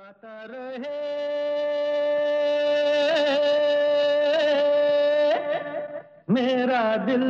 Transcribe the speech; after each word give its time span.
गाता 0.00 0.44
रहे। 0.50 0.98
मेरा 6.30 6.96
दिल। 6.96 7.24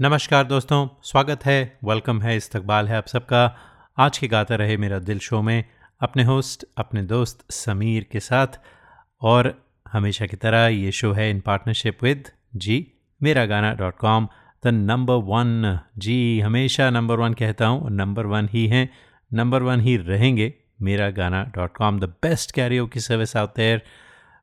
नमस्कार 0.00 0.44
दोस्तों, 0.44 0.88
स्वागत 1.02 1.44
है 1.46 1.78
वेलकम 1.84 2.20
है, 2.22 2.36
इस्तकबाल 2.36 2.88
है 2.88 2.96
आप 2.96 3.06
सबका। 3.06 3.44
आज 3.98 4.18
के 4.18 4.28
गाता 4.28 4.54
रहे 4.54 4.76
मेरा 4.76 4.98
दिल 4.98 5.18
शो 5.18 5.42
में 5.42 5.64
अपने 6.00 6.24
होस्ट 6.24 6.64
अपने 6.78 7.02
दोस्त 7.02 7.50
समीर 7.52 8.06
के 8.12 8.20
साथ 8.20 8.60
और 9.22 9.54
हमेशा 9.92 10.26
की 10.26 10.36
तरह 10.36 10.66
ये 10.66 10.92
शो 10.92 11.12
है 11.12 11.30
in 11.30 11.40
partnership 11.40 12.02
with 12.02 12.30
ji 12.56 12.86
Mera 13.22 13.46
Gana 13.46 13.74
dot 13.74 13.96
com 13.96 14.28
the 14.64 14.68
number 14.68 15.14
one 15.14 15.78
जी, 15.98 16.40
हमेशा 16.40 16.90
नंबर 16.90 17.20
वन 17.20 17.34
कहता 17.34 17.66
हूँ 17.66 17.90
नंबर 17.90 18.26
वन 18.26 18.48
ही 18.52 18.66
हैं। 18.66 18.88
नंबर 19.30 19.62
वन 19.62 19.80
ही 19.80 19.96
रहेंगे 19.96 20.52
Mera 20.82 21.10
Gana 21.10 21.42
dot 21.56 21.76
com 21.76 21.98
the 22.00 22.12
best 22.22 22.52
karaoke 22.52 22.86
की 22.86 23.00
service 23.00 23.36
out 23.36 23.56
there 23.56 23.82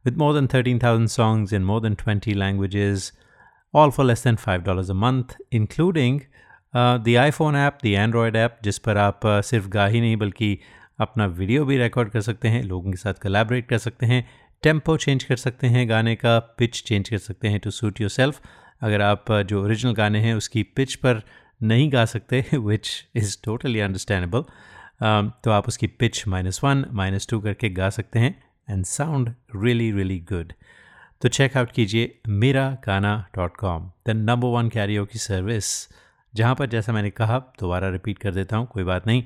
with 0.05 0.17
more 0.17 0.33
than 0.33 0.47
13,000 0.47 1.07
songs 1.07 1.51
in 1.51 1.63
more 1.63 1.81
than 1.81 1.95
20 1.95 2.33
languages, 2.35 3.11
all 3.73 3.91
for 3.91 4.03
less 4.03 4.21
than 4.21 4.37
$5 4.37 4.89
a 4.89 4.93
month, 4.93 5.35
including 5.51 6.25
uh, 6.73 6.97
the 6.99 7.15
iPhone 7.15 7.57
app, 7.57 7.81
the 7.81 7.95
Android 7.97 8.35
app, 8.35 8.61
जिस 8.63 8.77
पर 8.77 8.97
आप 8.97 9.25
uh, 9.25 9.41
सिर्फ़ 9.41 9.67
गा 9.69 9.85
ही 9.85 10.01
नहीं 10.01 10.17
बल्कि 10.17 10.57
अपना 10.99 11.25
video 11.39 11.65
भी 11.65 11.77
रिकॉर्ड 11.77 12.09
कर 12.09 12.21
सकते 12.21 12.47
हैं 12.47 12.61
लोगों 12.63 12.91
के 12.91 12.97
साथ 12.97 13.13
कलेबरेट 13.21 13.67
कर 13.69 13.77
सकते 13.77 14.05
हैं 14.05 14.25
टेंपो 14.63 14.97
चेंज 14.97 15.23
कर 15.23 15.35
सकते 15.35 15.67
हैं 15.67 15.89
गाने 15.89 16.15
का 16.15 16.37
पिच 16.57 16.81
चेंज 16.83 17.09
कर 17.09 17.17
सकते 17.17 17.47
हैं 17.47 17.59
टू 17.59 17.71
सूट 17.71 18.01
योर 18.01 18.09
सेल्फ 18.09 18.41
अगर 18.81 19.01
आप 19.01 19.31
uh, 19.31 19.41
जो 19.41 19.63
ओरिजिनल 19.63 19.93
गाने 19.93 20.19
हैं 20.19 20.33
उसकी 20.35 20.63
पिच 20.75 20.95
पर 20.95 21.21
नहीं 21.63 21.91
गा 21.93 22.05
सकते 22.05 22.45
विच 22.53 22.89
इज़ 23.15 23.37
टोटली 23.43 23.79
अंडरस्टैंडेबल 23.79 24.43
तो 25.01 25.51
आप 25.51 25.67
उसकी 25.67 25.87
pitch 25.87 26.27
minus 26.27 26.59
one 26.63 26.85
minus 26.93 27.27
two 27.29 27.39
करके 27.39 27.69
गा 27.69 27.89
सकते 27.89 28.19
हैं 28.19 28.35
and 28.69 28.85
sound 28.85 29.33
really 29.55 29.91
really 29.91 30.19
good 30.31 30.53
तो 31.21 31.29
चेकआउट 31.29 31.71
कीजिए 31.71 32.19
Mera 32.27 32.69
Gana 32.85 33.17
dot 33.35 33.57
com 33.57 33.91
the 34.07 34.09
number 34.09 34.47
one 34.47 34.69
karaoke 34.69 35.05
की 35.05 35.19
सर्विस 35.19 35.73
जहाँ 36.33 36.55
पर 36.55 36.65
जैसा 36.69 36.93
मैंने 36.93 37.09
कहा 37.09 37.39
दोबारा 37.59 37.89
रिपीट 37.89 38.17
कर 38.17 38.33
देता 38.33 38.57
हूँ 38.57 38.67
कोई 38.67 38.83
बात 38.83 39.07
नहीं 39.07 39.23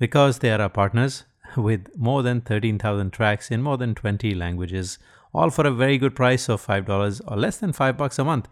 because 0.00 0.40
they 0.40 0.50
are 0.50 0.60
our 0.60 0.68
partners 0.76 1.24
with 1.56 1.88
more 1.96 2.22
than 2.22 2.40
13,000 2.40 3.12
tracks 3.12 3.50
in 3.50 3.62
more 3.62 3.76
than 3.76 3.94
20 3.94 4.34
languages, 4.34 4.98
all 5.34 5.50
for 5.50 5.66
a 5.66 5.70
very 5.70 5.98
good 5.98 6.14
price 6.14 6.48
of 6.48 6.64
$5 6.66 7.20
or 7.26 7.36
less 7.36 7.58
than 7.58 7.72
5 7.72 7.96
bucks 7.96 8.18
a 8.18 8.24
month. 8.24 8.48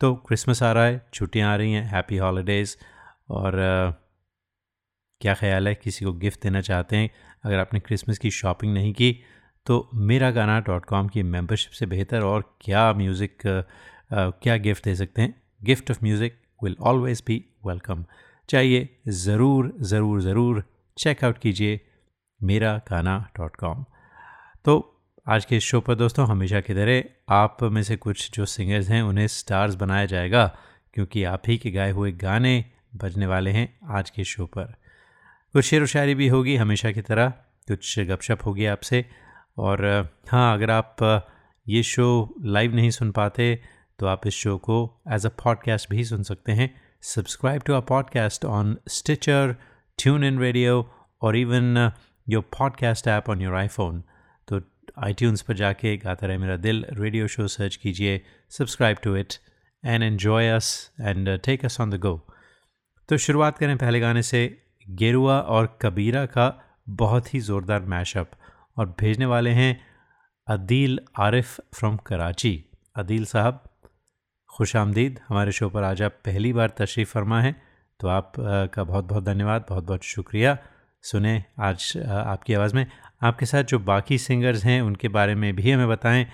तो 0.00 0.14
क्रिसमस 0.28 0.62
आ 0.62 0.70
रहा 0.72 0.84
है 0.84 1.00
छुट्टियाँ 1.14 1.52
आ 1.52 1.56
रही 1.56 1.72
हैं 1.72 1.84
हैप्पी 1.84 2.16
हॉलीडेज़ 2.16 2.76
और 3.30 3.52
uh, 3.52 4.01
क्या 5.22 5.34
ख्याल 5.34 5.68
है? 5.68 5.74
किसी 5.74 6.04
को 6.04 6.12
गिफ्ट 6.14 6.42
देना 6.42 6.60
चाहते 6.62 6.96
हैं, 6.96 7.10
अगर 7.44 7.58
आपने 7.58 7.80
क्रिसमस 7.80 8.18
की 8.18 8.30
शॉपिंग 8.32 8.74
नहीं 8.74 8.92
की 8.92 9.18
तो 9.66 9.88
मेरा 9.94 10.30
गाना 10.32 10.58
डॉट 10.60 10.84
कॉम 10.84 11.08
की 11.08 11.22
मेम्बरशिप 11.24 11.72
से 11.72 11.86
बेहतर 11.86 12.22
और 12.24 12.42
क्या 12.60 12.92
म्यूज़िक 12.94 13.38
क्या 14.12 14.56
गिफ्ट 14.58 14.84
दे 14.84 14.94
सकते 14.94 15.22
हैं? 15.22 15.34
Gift 15.60 15.90
of 15.90 15.98
music 16.04 16.38
will 16.64 16.76
always 16.82 17.22
be 17.26 17.44
welcome 17.66 18.04
चाहिए 18.48 18.88
ज़रूर 19.08 19.72
ज़रूर 19.82 20.20
ज़रूर 20.22 20.62
चेकआउट 20.96 21.38
कीजिए 21.38 21.80
मेरा 22.40 22.76
गाना 22.90 23.16
डॉट 23.38 23.56
कॉम। 23.56 23.84
तो 24.64 24.74
आज 25.26 25.44
के 25.44 25.60
शो 25.60 25.80
पर 25.80 25.94
दोस्तों 25.94 26.26
हमेशा 26.28 26.60
की 26.60 26.74
तरह 26.74 27.34
आप 27.34 27.62
में 27.64 27.82
से 27.82 27.96
कुछ 27.96 28.30
जो 28.34 28.46
सिंगर्स 28.46 28.88
हैं, 28.88 29.02
उन्हें 29.02 29.26
स्टार्स 29.28 29.74
बनाया 29.76 30.06
जाएगा, 30.06 30.46
क्योंकि 30.94 31.24
आप 31.24 31.42
ही 31.48 31.56
के 31.58 31.70
गाए 31.70 31.90
हुए 31.90 32.12
गाने 32.18 32.64
बजने 32.96 33.26
वाले 33.26 33.50
हैं 33.50 33.68
आज 33.90 34.10
के 34.10 34.24
शो 34.24 34.46
पर। 34.46 34.74
कुछ 35.54 35.64
शेर 35.64 35.82
व 35.82 35.86
शायरी 35.86 36.14
भी 36.14 36.26
होगी 36.28 36.54
हमेशा 36.56 36.90
की 36.92 37.00
तरह। 37.02 37.28
कुछ 37.68 37.98
गपशप 38.00 38.38
होगी 38.46 38.66
आपसे। 38.66 39.04
और 39.58 39.84
हाँ 40.28 40.54
अगर 40.54 40.70
आप 40.70 40.96
ये 41.66 41.82
शो 41.82 42.34
लाइव 42.44 42.74
नहीं 42.74 42.90
सुन 42.90 43.10
पाते 43.10 43.62
तो 43.98 44.06
आप 44.06 44.26
इस 44.26 44.34
शो 44.34 44.56
को 44.58 44.78
एज 45.12 45.26
अ 45.26 45.28
पॉडकास्ट 45.42 45.90
भी 45.90 46.04
सुन 46.04 46.22
सकते 46.22 46.52
हैं। 46.52 46.70
Subscribe 47.02 47.62
to 47.62 47.74
a 47.74 47.80
podcast 47.80 48.44
on 48.44 48.76
Stitcher 48.88 49.54
tune 49.98 50.24
in 50.24 50.38
radio 50.38 50.90
और 51.22 51.36
even 51.36 51.92
your 52.28 52.42
podcast 52.58 53.08
app 53.08 53.30
on 53.30 53.40
your 53.40 53.54
iPhone. 53.54 54.02
तो 54.48 54.60
आई 54.98 55.14
पर 55.22 55.54
जाके 55.54 55.96
Gata 55.96 56.26
Rahe 56.26 56.38
Mera 56.38 56.56
Dil, 56.56 56.84
radio 56.92 57.26
show 57.28 57.46
search 57.48 57.76
कीजिए, 57.76 58.20
subscribe 58.50 58.96
to 59.02 59.16
it 59.16 59.34
and 59.84 60.02
enjoy 60.02 60.48
us 60.48 60.90
and 61.00 61.28
take 61.38 61.64
us 61.64 61.80
on 61.80 61.90
the 61.90 62.00
go. 62.00 62.16
तो 63.08 63.16
शुरुआत 63.18 63.58
करें 63.58 63.76
पहले 63.78 64.00
गाने 64.00 64.22
से। 64.22 64.58
गेरुआ 64.86 65.38
और 65.38 65.66
कबीरा 65.82 66.24
का 66.26 66.52
बहुत 66.90 67.32
ही 67.34 67.40
ज़ोरदार 67.40 67.82
मैशअप 67.86 68.30
और 68.76 68.94
भेजने 69.00 69.26
वाले 69.26 69.50
हैं 69.50 69.80
अदील 70.48 70.98
आरिफ 71.18 71.58
फ्रॉम 71.74 71.96
कराची। 71.96 72.64
अदील 72.96 73.24
साहब, 73.24 73.62
खुश 74.50 74.74
आमदीद। 74.76 75.20
हमारे 75.28 75.52
शो 75.52 75.68
पर 75.68 75.82
आज 75.82 76.02
आप 76.02 76.18
पहली 76.24 76.52
बार 76.52 76.72
तशरीफ़ 76.78 77.10
फरमा 77.10 77.40
है 77.40 77.54
तो 78.00 78.08
आप 78.08 78.32
का 78.38 78.84
बहुत 78.84 79.04
बहुत 79.04 79.24
धन्यवाद 79.24 79.64
बहुत 79.68 79.84
बहुत 79.84 80.02
शुक्रिया। 80.04 80.56
सुने 81.04 81.42
आज 81.60 81.92
आपकी 82.06 82.54
आवाज़ 82.54 82.74
में। 82.76 82.86
आपके 83.22 83.46
साथ 83.46 83.64
जो 83.64 83.78
बाकी 83.78 84.18
सिंगर्स 84.18 84.64
हैं, 84.64 84.80
उनके 84.82 85.08
बारे 85.08 85.34
में 85.34 85.54
भी 85.56 85.70
हमें 85.70 85.88
बताएँ। 85.88 86.26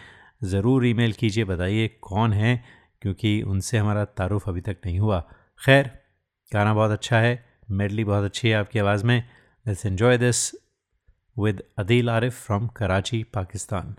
ज़रूर 0.44 0.86
ईमेल 0.86 1.12
कीजिए, 1.12 1.44
बताइए 1.44 1.88
कौन 2.02 2.32
है, 2.32 2.62
क्योंकि 3.02 3.40
उनसे 3.42 3.78
हमारा 3.78 4.04
तारुफ 4.04 4.48
अभी 4.48 4.60
तक 4.60 4.76
नहीं 4.86 4.98
हुआ। 4.98 5.20
खैर, 5.60 5.90
गाना 6.52 6.74
बहुत 6.74 6.90
अच्छा 6.90 7.18
है। 7.18 7.47
मेडली 7.70 8.04
बहुत 8.04 8.24
अच्छी 8.24 8.48
है 8.48 8.54
आपकी 8.54 8.78
आवाज़ 8.78 9.04
में। 9.04 9.28
Let's 9.66 9.86
enjoy 9.86 10.18
this 10.18 10.54
with 11.38 11.62
Adeel 11.78 12.10
Arif 12.10 12.46
from 12.46 12.68
Karachi 12.68 13.22
Pakistan 13.24 13.94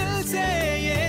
could 0.00 0.26
say. 0.26 0.99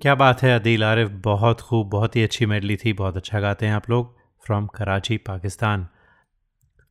क्या 0.00 0.14
बात 0.14 0.42
है 0.42 0.50
अदील 0.58 0.84
आरिफ? 0.84 1.08
बहुत 1.24 1.60
खूब, 1.60 1.88
बहुत 1.90 2.14
ही 2.16 2.22
अच्छी 2.22 2.46
मेडली 2.46 2.76
थी, 2.76 2.92
बहुत 2.92 3.16
अच्छा 3.16 3.40
गाते 3.40 3.66
हैं 3.66 3.72
आप 3.74 3.88
लोग। 3.90 4.16
फ्रॉम 4.44 4.66
कराची, 4.66 5.16
पाकिस्तान। 5.16 5.86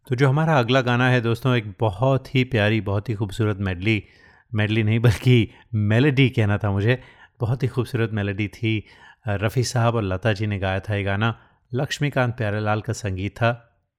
तो 0.08 0.16
जो 0.16 0.28
हमारा 0.30 0.58
अगला 0.60 0.82
गाना 0.82 1.10
है 1.10 1.22
दोस्तों, 1.22 1.56
एक 1.56 1.74
बहुत 1.80 2.34
ही 2.36 2.44
प्यारी, 2.44 2.82
बहुत 2.82 3.10
ही 3.10 3.14
खूबसूरत 3.16 3.58
मेडली। 3.58 4.04
मेडली 4.52 4.84
नहीं, 4.84 5.00
बल्कि 5.00 5.50
मेलोडी 5.74 6.30
कहना 6.30 6.58
था 6.58 6.72
मुझे। 6.72 7.02
बहुत 7.40 7.64
ही 7.64 7.68
खूबसूरत 7.68 8.12
मेलोडी 8.14 8.48
थी। 8.48 8.84
रफ़ी 9.28 9.64
साहब 9.64 9.96
और 9.96 10.04
लता 10.04 10.34
जी 10.34 10.48
ने 10.48 10.60
गाया 10.60 10.80
था 10.80 10.96
ये 10.96 11.04
गाना। 11.04 11.36
लक्ष्मीकांत 11.72 12.36
प्यारेलाल 12.38 12.82
का 12.82 12.94
संगीत 12.94 13.36
था 13.38 13.52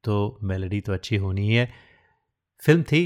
तो 0.04 0.38
मेलोडी 0.42 0.80
तो 0.80 0.92
अच्छी 0.92 1.16
होनी 1.16 1.48
ही 1.48 1.54
है। 1.54 1.68
फ़िल्म 2.62 2.82
थी 2.82 3.02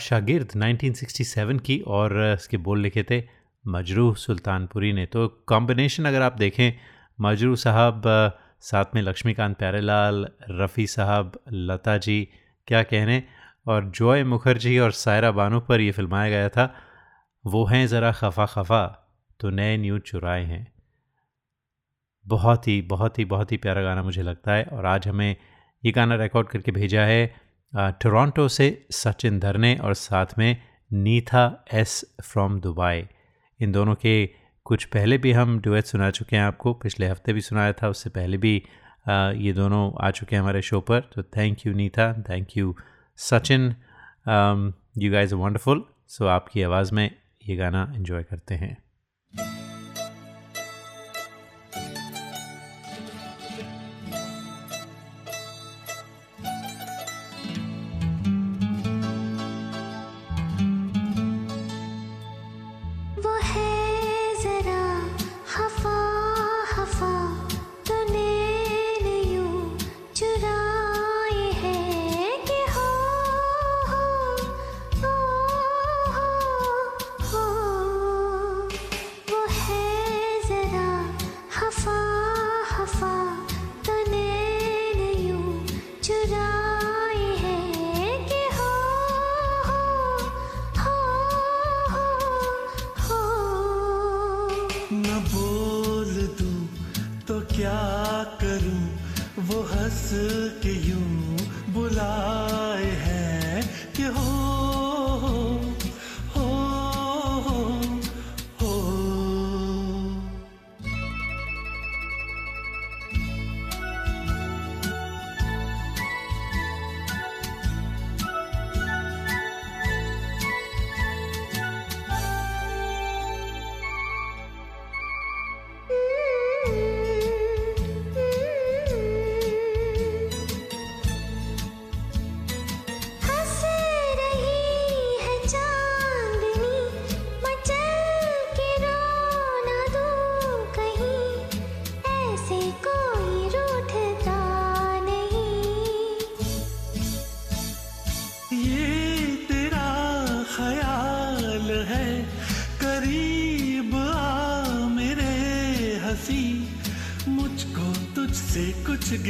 शागिर्द 0.00 0.52
1967 0.56 1.60
की, 1.60 1.78
और 1.78 2.22
इसके 2.34 2.56
बोल 2.58 2.80
लिखे 2.80 3.02
थे 3.02 3.43
मजरूह 3.64 4.14
सुल्तानपुरी 4.16 4.92
ने। 4.92 5.06
तो 5.06 5.26
कॉम्बिनेशन 5.48 6.04
अगर 6.04 6.22
आप 6.22 6.36
देखें 6.38 6.72
मजरू 7.18 7.56
साहब 7.58 8.02
साथ 8.62 8.94
में 8.94 9.00
लक्ष्मीकांत 9.02 9.56
प्यारेलाल, 9.58 10.26
रफ़ी 10.52 10.86
साहब, 10.86 11.32
लता 11.50 11.96
जी, 11.98 12.28
क्या 12.68 12.82
कहने? 12.82 13.22
और 13.66 13.90
जॉय 13.90 14.24
मुखर्जी 14.24 14.78
और 14.78 14.92
सायरा 14.94 15.30
बानो 15.32 15.60
पर 15.60 15.80
ये 15.80 15.90
फिल्माया 15.92 16.30
गया 16.30 16.48
था, 16.48 16.74
वो 17.44 17.64
हैं 17.66 17.86
ज़रा 17.86 18.12
खफा 18.12 18.46
खफा 18.46 18.84
तो 19.40 19.50
नए 19.50 19.76
न्यू 19.76 19.98
चुराए 20.00 20.44
हैं। 20.44 20.66
बहुत 22.26 22.68
ही 22.68 22.80
बहुत 22.82 23.18
ही 23.18 23.24
बहुत 23.24 23.52
ही 23.52 23.56
प्यारा 23.56 23.82
गाना 23.82 24.02
मुझे 24.02 24.22
लगता 24.22 24.52
है, 24.52 24.64
और 24.64 24.86
आज 24.86 25.08
हमें 25.08 25.36
ये 25.82 25.92
गाना 25.92 26.14
रिकॉर्ड 26.16 26.48
करके 26.48 26.72
भेजा 26.72 27.02
है 27.02 27.34
टोरंटो 27.72 28.46
से 28.48 28.86
सचिन 28.92 29.38
धरने 29.40 29.74
और 29.76 29.94
साथ 29.94 30.38
में 30.38 30.56
नीथा 30.90 31.44
एस 31.74 32.04
फ्रॉम 32.22 32.60
दुबई 32.60 33.02
इन 33.60 33.72
दोनों 33.72 33.94
के 33.94 34.26
कुछ 34.66 34.84
पहले 34.84 35.18
भी 35.18 35.32
हम 35.32 35.58
डुएट 35.60 35.84
सुना 35.84 36.10
चुके 36.10 36.36
हैं 36.36 36.42
आपको, 36.42 36.72
पिछले 36.74 37.06
हफ़्ते 37.06 37.32
भी 37.32 37.40
सुनाया 37.40 37.72
था, 37.72 37.88
उससे 37.88 38.10
पहले 38.10 38.36
भी 38.36 38.54
ये 39.06 39.52
दोनों 39.52 39.90
आ 40.00 40.10
चुके 40.10 40.36
हैं 40.36 40.42
हमारे 40.42 40.62
शो 40.62 40.80
पर। 40.80 41.00
तो 41.14 41.22
thank 41.36 41.66
you 41.66 41.72
Neeta 41.74 42.12
thank 42.28 42.56
you 42.56 42.74
Sachin 43.18 43.74
you 44.98 45.12
guys 45.12 45.34
wonderful 45.34 45.84
so 46.08 46.26
आपकी 46.26 46.62
आवाज़ 46.62 46.94
में 46.94 47.10
ये 47.48 47.56
गाना 47.56 47.92
इन्जॉय 47.96 48.22
करते 48.22 48.54
है। 48.54 48.76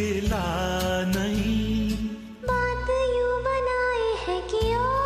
कुछ 0.05 0.31
नहीं। 1.17 1.97
बात 2.45 2.91
यूँ 3.17 3.37
बनाए 3.45 4.09
है 4.25 4.41
कि 4.51 4.63
ओ 4.77 5.04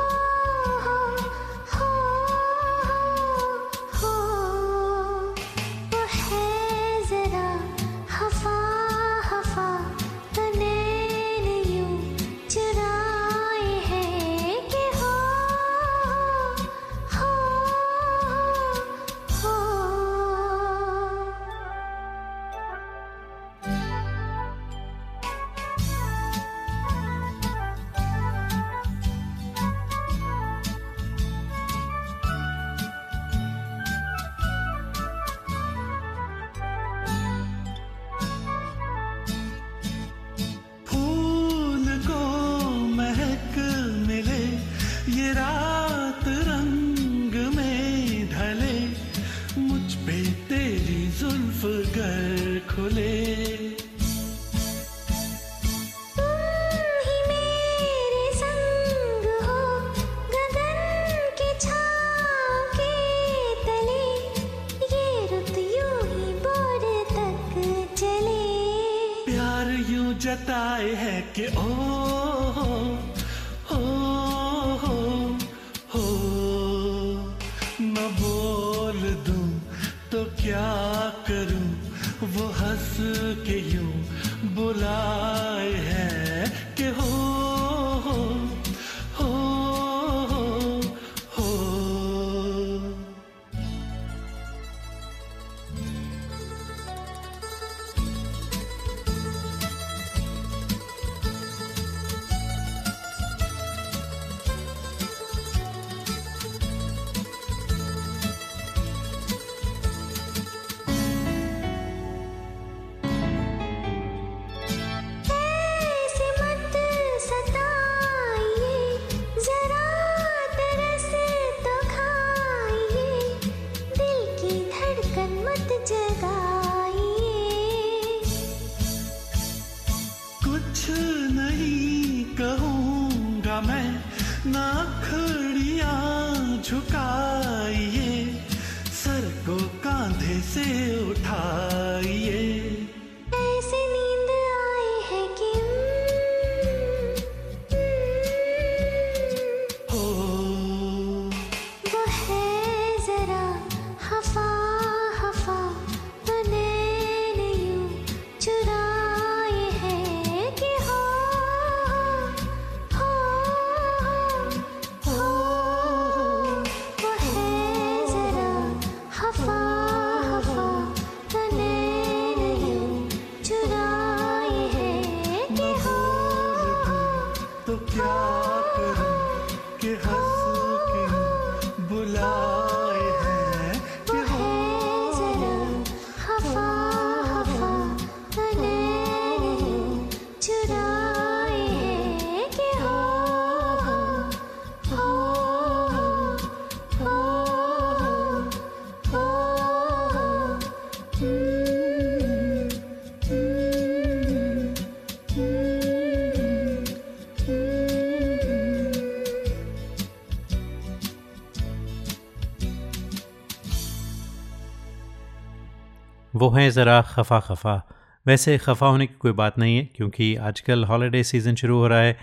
वो 216.38 216.50
हैं 216.50 216.68
ज़रा 216.70 217.00
खफा 217.04 217.40
खफा। 217.40 217.80
वैसे 218.26 218.56
खफा 218.58 218.86
होने 218.86 219.06
की 219.06 219.14
कोई 219.20 219.32
बात 219.32 219.58
नहीं 219.58 219.76
है, 219.76 219.84
क्योंकि 219.96 220.34
आजकल 220.36 220.84
हॉलीडे 220.84 221.22
सीज़न 221.24 221.54
शुरू 221.54 221.78
हो 221.78 221.86
रहा 221.88 222.00
है 222.00 222.16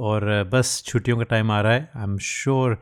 और 0.00 0.50
बस 0.52 0.82
छुट्टियों 0.86 1.16
का 1.16 1.24
टाइम 1.24 1.50
आ 1.50 1.60
रहा 1.60 1.72
है। 1.72 1.88
आई 1.96 2.02
एम 2.02 2.16
श्योर 2.24 2.78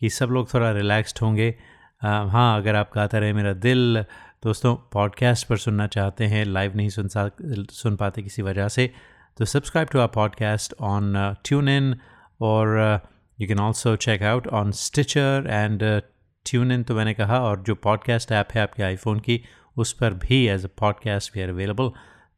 कि 0.00 0.10
सब 0.10 0.30
लोग 0.30 0.52
थोड़ा 0.54 0.70
रिलैक्स्ड 0.72 1.18
होंगे। 1.22 1.54
हाँ 2.02 2.56
अगर 2.56 2.76
आप 2.76 2.90
गाता 2.94 3.18
रहे 3.18 3.32
मेरा 3.32 3.52
दिल, 3.52 4.04
दोस्तों 4.44 4.74
पॉडकास्ट 4.92 5.46
पर 5.46 5.56
सुनना 5.56 5.86
चाहते 5.86 6.24
हैं 6.24 6.44
लाइव 6.44 6.76
नहीं 6.76 6.88
सुन 6.88 7.08
सा, 7.08 7.30
सुन 7.72 7.96
पाते 7.96 8.22
किसी 8.22 8.42
वजह 8.42 8.68
से 8.68 8.90
तो 9.38 9.44
subscribe 9.44 9.88
to 9.88 9.98
our 10.00 10.06
podcast 10.14 10.74
on 10.80 11.12
TuneIn 11.68 11.94
और 12.40 12.68
you 13.38 13.48
can 13.48 13.58
also 13.60 13.94
check 13.96 14.22
out 14.22 14.46
on 14.48 14.70
Stitcher 14.72 15.46
and 15.50 15.82
TuneIn 16.72 16.82
तो 16.82 16.94
मैंने 16.94 17.14
कहा, 17.14 17.38
और 17.40 17.62
जो 17.62 17.74
पॉडकास्ट 17.74 18.32
ऐप 18.32 18.48
है 18.54 18.62
आपके 18.62 18.82
आईफोन 18.82 19.20
की, 19.20 19.40
उस 19.76 19.92
पर 19.92 20.14
भी 20.14 20.46
as 20.48 20.64
a 20.64 20.68
podcast 20.78 21.36
we 21.36 21.42
are 21.42 21.48
available 21.48 21.90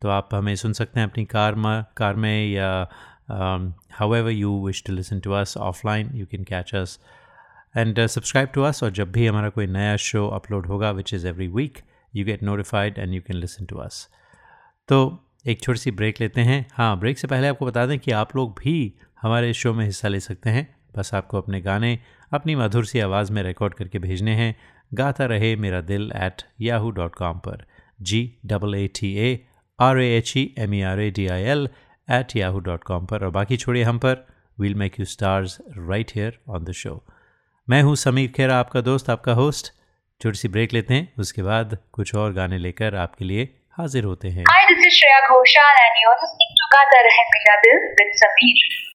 तो 0.03 0.09
आप 0.09 0.35
हमें 0.35 0.55
सुन 0.57 0.73
सकते 0.73 1.01
हैं 1.01 1.07
अपनी 1.07 1.25
कार 1.25 1.55
में 1.55 1.85
कार 1.97 2.15
में 2.15 2.47
या 2.47 2.89
however 4.15 4.31
you 4.31 4.67
wish 4.67 4.83
to 4.87 4.93
listen 4.93 5.21
to 5.21 5.33
us 5.33 5.57
offline 5.57 6.11
you 6.15 6.27
can 6.27 6.45
catch 6.45 6.75
us 6.75 6.99
and 7.77 8.07
subscribe 8.07 8.49
to 8.55 8.63
us 8.63 8.83
और 8.83 8.91
जब 8.91 9.13
भी 9.13 9.27
हमारा 9.27 9.49
कोई 9.49 9.67
नया 9.67 9.97
शो 9.97 10.27
अपलोड 10.29 10.67
होगा 10.67 10.91
which 10.91 11.15
is 11.15 11.27
every 11.27 11.49
week 11.49 11.79
you 12.17 12.25
get 12.25 12.43
notified 12.43 12.99
and 12.99 13.15
you 13.15 13.21
can 13.21 13.37
listen 13.37 13.65
to 13.65 13.77
us 13.77 14.09
तो 14.89 14.99
एक 15.47 15.63
छोटी 15.63 15.79
सी 15.79 15.91
ब्रेक 15.91 16.21
लेते 16.21 16.41
हैं। 16.41 16.67
हाँ 16.73 16.99
ब्रेक 16.99 17.19
से 17.19 17.27
पहले 17.27 17.49
आपको 17.49 17.67
बता 17.67 17.87
दें 17.87 17.99
कि 17.99 18.11
आप 18.13 18.37
लोग 18.37 18.59
भी 18.59 18.95
हमारे 19.23 19.53
शो 19.53 19.73
में 19.73 19.85
हिस्सा 19.85 20.09
ले 20.09 20.21
सकते 20.21 20.51
हैं। 20.51 20.67
बस 20.97 21.15
आपको 21.15 21.39
अपने 21.39 21.61
गाने 21.61 21.99
अपनी 22.33 22.55
मधुर 22.55 22.85
सी 22.87 23.01
आवाज़ 23.01 23.33
में 23.33 23.43
रिकॉर्ड 23.43 23.75
करके 23.75 23.99
भेजने 23.99 24.35
हैं। 24.35 24.55
गाता 24.95 25.25
रहे 25.27 25.55
मेरा 25.57 25.81
दिल 25.81 26.11
एट 26.17 26.43
याहू 26.61 26.91
डॉट 26.91 27.15
कॉम 27.15 27.39
पर। 27.39 27.65
G 28.01 28.21
double 28.47 28.75
A 28.75 28.87
T 28.99 29.15
A 29.29 29.29
R 29.79 30.01
A 30.01 30.07
H 30.17 30.37
E 30.37 30.43
M 30.59 30.75
E 30.75 30.81
R 30.83 31.01
A 31.01 31.11
D 31.17 31.27
I 31.29 31.43
L 31.53 31.69
at 32.09 32.37
Yahoo 32.37 32.59
dot 32.69 32.85
com 32.85 33.07
पर। 33.07 33.25
और 33.25 33.31
बाकी 33.31 33.57
छोड़िए 33.57 33.83
हम 33.85 33.99
पर। 33.99 34.27
We'll 34.61 34.75
make 34.75 34.99
you 35.01 35.07
stars 35.07 35.59
right 35.79 36.11
here 36.17 36.39
on 36.49 36.65
the 36.65 36.73
show 36.83 37.03
मैं 37.69 37.83
हूँ 37.83 37.95
समीर 37.97 38.31
खेरा 38.37 38.59
आपका 38.59 38.81
दोस्त 38.81 39.11
आपका 39.11 39.33
होस्ट 39.35 39.73
छोटी 40.21 40.39
सी 40.39 40.49
ब्रेक 40.49 40.73
लेते 40.73 40.95
हैं। 40.95 41.13
उसके 41.19 41.43
बाद 41.43 41.77
कुछ 41.93 42.15
और 42.15 42.33
गाने 42.35 42.59
लेकर 42.59 42.95
आपके 43.05 43.25
लिए 43.25 43.49
हाजिर 43.79 44.05
होते 44.05 44.29
हैं। 44.29 44.45
Hi, 44.51 44.63
this 44.71 44.87
is 44.89 44.99
Shreya 44.99 45.21
Ghoshal 45.29 45.83
and 45.87 46.05
you're 46.05 46.19
listening 46.23 46.55
to 46.61 46.71
Gata 46.77 47.03
Rahe 47.09 47.25
Mera 47.35 47.59
Dil 47.65 47.85
with 48.01 48.17
Sameer. 48.23 48.90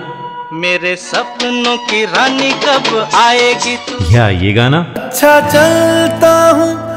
मेरे 0.53 0.95
सपनों 0.95 1.77
की 1.77 2.05
रानी 2.05 2.51
कब 2.51 3.09
आएगी? 3.15 3.77
या 4.15 4.29
ये 4.29 4.53
गाना। 4.53 4.93
अच्छा 4.97 5.41
चलता 5.41 6.49
हूँ। 6.49 6.96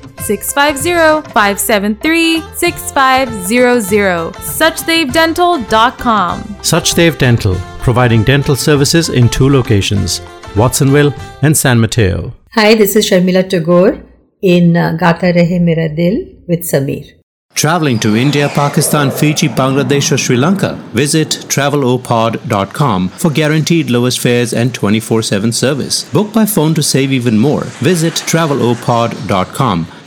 650 0.21 1.29
573 1.31 2.41
6500. 2.55 4.33
SuchdevDental.com. 4.33 6.41
Suchdev 6.61 7.17
Dental, 7.17 7.55
providing 7.79 8.23
dental 8.23 8.55
services 8.55 9.09
in 9.09 9.29
two 9.29 9.49
locations, 9.49 10.21
Watsonville 10.55 11.13
and 11.41 11.55
San 11.55 11.79
Mateo. 11.79 12.33
Hi, 12.55 12.75
this 12.75 12.95
is 12.95 13.09
Sharmila 13.09 13.49
Tagore 13.49 14.01
in 14.41 14.75
uh, 14.75 14.97
Gata 14.99 15.31
Rahe 15.33 15.59
Mera 15.61 15.89
Dil 15.89 16.25
with 16.47 16.61
Sameer. 16.71 17.17
Traveling 17.53 17.99
to 17.99 18.15
India, 18.15 18.49
Pakistan, 18.49 19.11
Fiji, 19.11 19.49
Bangladesh, 19.49 20.11
or 20.11 20.17
Sri 20.17 20.37
Lanka? 20.37 20.75
Visit 20.93 21.29
travelopod.com 21.47 23.09
for 23.09 23.29
guaranteed 23.29 23.89
lowest 23.89 24.19
fares 24.19 24.53
and 24.53 24.73
24 24.73 25.21
7 25.21 25.51
service. 25.51 26.09
Book 26.11 26.33
by 26.33 26.45
phone 26.45 26.73
to 26.73 26.81
save 26.81 27.11
even 27.11 27.37
more. 27.37 27.63
Visit 27.81 28.13
travelopod.com. 28.13 29.85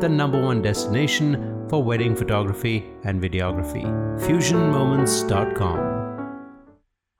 the 0.00 0.08
number 0.08 0.40
one 0.42 0.60
destination 0.60 1.36
for 1.68 1.82
wedding 1.82 2.14
photography 2.14 2.84
and 3.04 3.22
videography. 3.22 3.84
FusionMoments.com. 4.24 5.78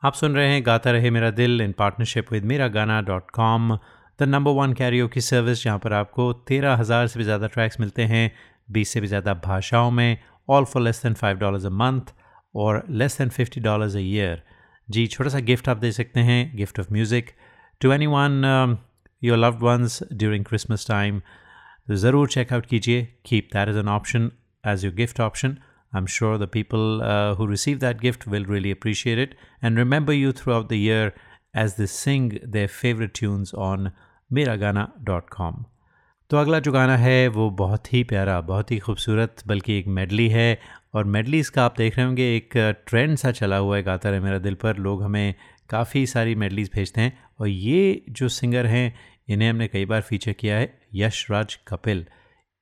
आप 0.02 0.14
सुन 0.14 0.34
रहे 0.34 0.48
हैं 0.48 0.66
गाता 0.66 0.90
रहे 0.90 1.10
मेरा 1.10 1.30
दिल 1.30 1.60
इन 1.60 1.72
partnership 1.72 2.32
with 2.32 2.44
Mera 2.44 2.66
Gaana 2.68 3.00
dot 3.02 3.30
com 3.30 3.78
the 4.20 4.22
number 4.22 4.52
one 4.52 4.72
karaoke 4.72 5.08
की 5.08 5.20
service 5.20 5.62
जहाँ 5.64 5.78
पर 5.78 5.92
आपको 5.92 6.32
तेरह 6.48 6.74
हज़ार 6.76 7.06
से 7.06 7.18
भी 7.18 7.24
ज़्यादा 7.24 7.46
ट्रैक्स 7.46 7.80
मिलते 7.80 8.02
हैं, 8.02 8.30
बीस 8.70 8.88
से 8.88 9.00
भी 9.00 9.06
ज़्यादा 9.06 9.34
भाषाओं 9.46 9.90
में 9.90 10.18
all 10.48 10.64
for 10.64 10.82
less 10.82 11.02
than 11.02 11.14
five 11.14 11.36
dollars 11.36 11.64
a 11.64 11.70
month 11.70 12.14
और 12.54 12.82
less 12.90 13.18
than 13.18 13.28
fifty 13.28 13.60
dollars 13.60 13.96
a 13.96 14.00
year 14.00 14.42
जी, 14.90 15.06
छोटा 15.06 15.30
सा 15.30 15.38
गिफ्ट 15.38 15.68
आप 15.68 15.76
दे 15.76 15.92
सकते 15.92 16.20
हैं 16.20 16.56
gift 16.56 16.80
of 16.80 16.92
music 16.92 17.30
to 17.80 17.92
any 17.92 18.06
one 18.06 18.78
your 19.22 19.38
loved 19.38 19.62
ones 19.62 20.02
during 20.12 20.44
Christmas 20.44 20.86
time 20.88 21.20
तो 21.88 21.96
ज़रूर 21.96 22.28
चेकआउट 22.28 22.66
कीजिए. 22.66 23.08
Keep 23.26 23.48
that 23.52 23.68
is 23.68 23.78
an 23.78 23.88
option 23.88 24.30
as 24.64 24.84
your 24.84 24.94
gift 24.94 25.20
option 25.20 25.56
I'm 25.92 26.08
sure 26.12 26.36
the 26.40 26.46
people 26.54 27.02
uh, 27.02 27.34
who 27.36 27.44
receive 27.50 27.78
that 27.82 28.00
gift 28.00 28.24
will 28.32 28.46
really 28.46 28.72
appreciate 28.74 29.20
it 29.22 29.34
and 29.62 29.80
remember 29.80 30.16
you 30.16 30.32
throughout 30.32 30.66
the 30.72 30.78
year 30.78 31.12
as 31.62 31.76
they 31.76 31.86
sing 31.92 32.26
on 33.66 33.90
Mera 34.30 34.56
Gaana 34.56 34.86
dot 35.02 35.30
com 35.30 35.64
तो 36.30 36.36
अगला 36.36 36.58
जो 36.58 36.72
गाना 36.72 36.96
है 36.96 37.28
वो 37.28 37.48
बहुत 37.62 37.92
ही 37.92 38.02
प्यारा 38.04 38.40
बहुत 38.50 38.70
ही 38.70 38.78
खूबसूरत 38.78 39.42
बल्कि 39.46 39.78
एक 39.78 39.86
मेडली 39.98 40.28
है 40.28 40.48
और 40.94 41.04
मेडलीज़ 41.16 41.50
का 41.50 41.64
आप 41.64 41.74
देख 41.78 41.96
रहे 41.96 42.06
होंगे 42.06 42.24
एक 42.36 42.56
ट्रेंड 42.86 43.16
सा 43.16 43.30
चला 43.30 43.56
हुआ 43.56 43.76
है 43.76 43.82
गाता 43.82 44.10
रहे 44.10 44.20
मेरा 44.20 44.38
दिल 44.38 44.54
पर। 44.54 44.76
लोग 44.76 45.02
हमें 45.02 45.34
काफ़ी 45.70 46.06
सारी 46.06 46.34
मेडलीज़ 46.34 46.70
भेजते 46.74 47.00
हैं 47.00 47.18
और 47.40 47.48
ये 47.48 48.04
जो 48.10 48.28
सिंगर 48.28 48.66
हैं 48.66 48.92
इन्हें 49.28 49.50
हमने 49.50 49.68
कई 49.68 49.84
बार 49.84 50.00
फीचर 50.00 50.32
किया 50.32 50.56
है। 50.56 50.66
यश 50.96 51.26
राज 51.30 51.54
कपिल, 51.68 52.04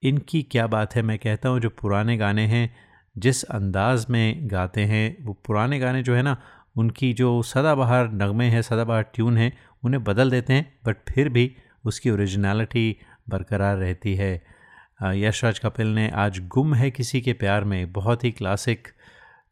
इनकी 0.02 0.42
क्या 0.42 0.66
बात 0.66 0.94
है 0.96 1.02
मैं 1.02 1.18
कहता 1.18 1.48
हूँ, 1.48 1.60
जो 1.60 1.70
पुराने 1.72 2.16
गाने 2.16 2.46
हैं, 2.46 2.74
जिस 3.16 3.42
अंदाज 3.44 4.06
में 4.10 4.50
गाते 4.50 4.84
हैं, 4.84 5.24
वो 5.24 5.32
पुराने 5.46 5.78
गाने 5.78 6.02
जो 6.02 6.14
है 6.14 6.22
ना, 6.22 6.36
उनकी 6.76 7.12
जो 7.12 7.42
सदाबहार 7.44 8.10
नगमे 8.12 8.44
हैं, 8.46 8.62
सदाबहार 8.62 9.02
ट्यून 9.14 9.36
हैं, 9.38 9.52
उन्हें 9.84 10.02
बदल 10.04 10.30
देते 10.30 10.52
हैं, 10.52 10.72
बट 10.86 10.96
फिर 11.08 11.28
भी 11.28 11.50
उसकी 11.84 12.10
ओरिजिनलिटी 12.10 12.96
बरकरार 13.28 13.76
रहती 13.76 14.14
है। 14.14 14.32
यशराज 15.14 15.58
कपिल 15.58 15.86
ने 15.86 16.08
आज 16.16 16.38
गुम 16.48 16.74
है 16.74 16.90
किसी 16.90 17.20
के 17.20 17.32
प्यार 17.32 17.64
में, 17.64 17.92
बहुत 17.92 18.24
ही 18.24 18.30
क्लासिक 18.30 18.88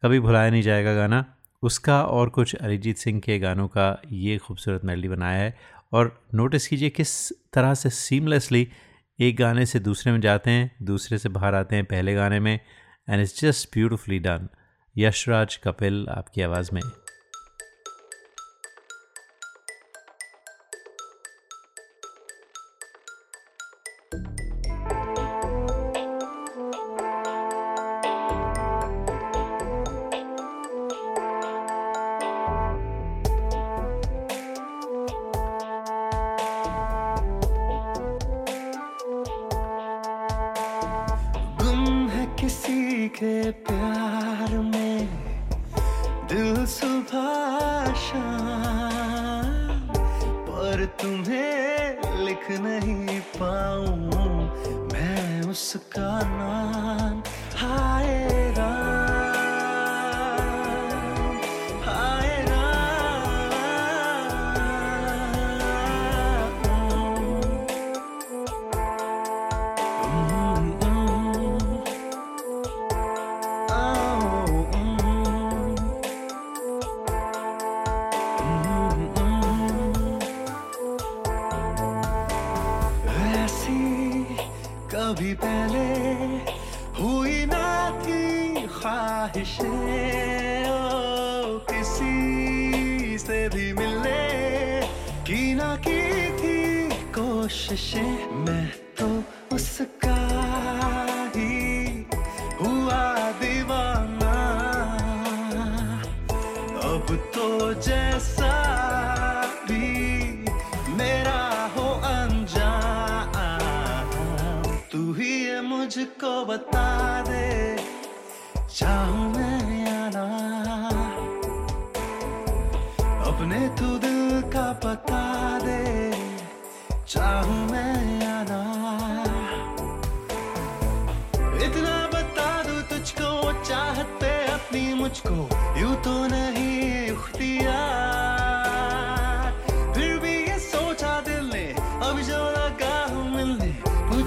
कभी 0.03 0.19
भुलाया 0.19 0.49
नहीं 0.49 0.61
जाएगा 0.61 0.93
गाना। 0.93 1.25
उसका 1.63 2.01
और 2.03 2.29
कुछ 2.29 2.55
अरिजीत 2.55 2.97
सिंह 2.97 3.19
के 3.19 3.37
गानों 3.39 3.67
का 3.67 4.01
ये 4.11 4.37
खूबसूरत 4.37 4.85
मेलडी 4.85 5.07
बनाया 5.07 5.39
है। 5.39 5.55
और 5.93 6.23
नोटिस 6.33 6.67
कीजिए 6.67 6.89
किस 6.89 7.31
तरह 7.53 7.73
से 7.73 7.89
सीमलेसली 7.89 8.67
एक 9.19 9.37
गाने 9.37 9.65
से 9.65 9.79
दूसरे 9.79 10.11
में 10.11 10.21
जाते 10.21 10.51
हैं, 10.51 10.75
दूसरे 10.81 11.17
से 11.17 11.29
बाहर 11.29 11.55
आते 11.55 11.75
हैं 11.75 11.85
पहले 11.85 12.13
गाने 12.13 12.39
में 12.39 12.59
and 13.09 13.21
it's 13.21 13.41
just 13.41 13.69
beautifully 13.73 14.19
done 14.19 14.49
Yashraj 14.97 15.55
Kapil, 15.55 16.07
आपकी 16.09 16.41
आवाज़ 16.41 16.69
में। 16.73 16.81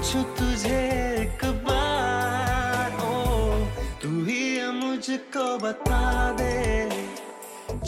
पूछू 0.07 0.21
तुझे 0.39 0.77
एक 1.21 1.43
बार। 1.63 2.91
ओ 3.05 3.15
तू 4.01 4.09
ही 4.25 4.43
मुझको 4.73 5.45
बता 5.59 5.99
दे। 6.31 6.55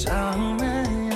चाहूँ 0.03 0.51
मैं 0.59 1.08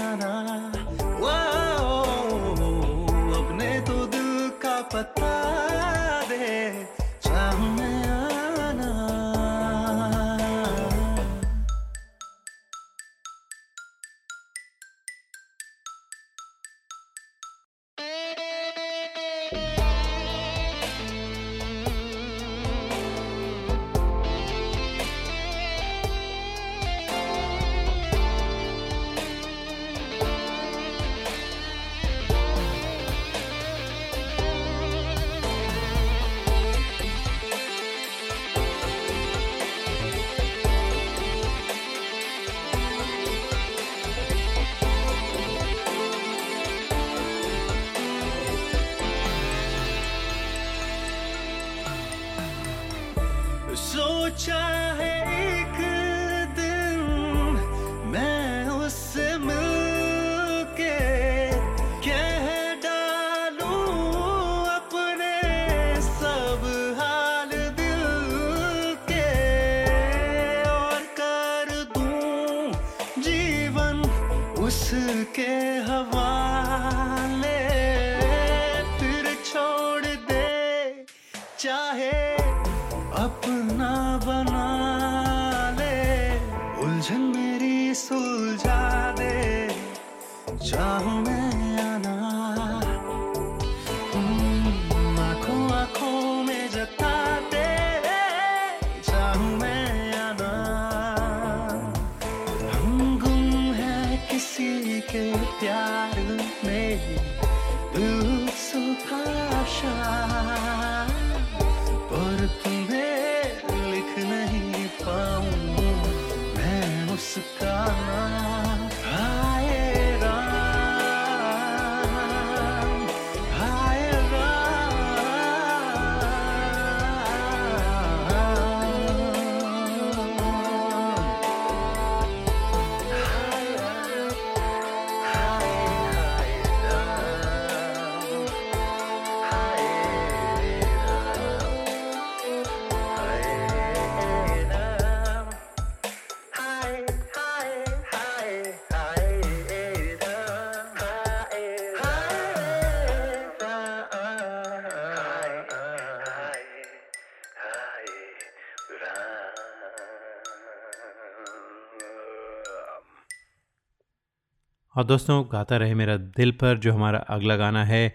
और 165.04 165.08
दोस्तों, 165.08 165.44
गाता 165.52 165.78
रहे 165.78 165.94
मेरा 165.94 166.16
दिल 166.18 166.52
पर, 166.52 166.78
जो 166.78 166.94
हमारा 166.94 167.20
अगला 167.36 167.56
गाना 167.56 167.84
है, 167.86 168.14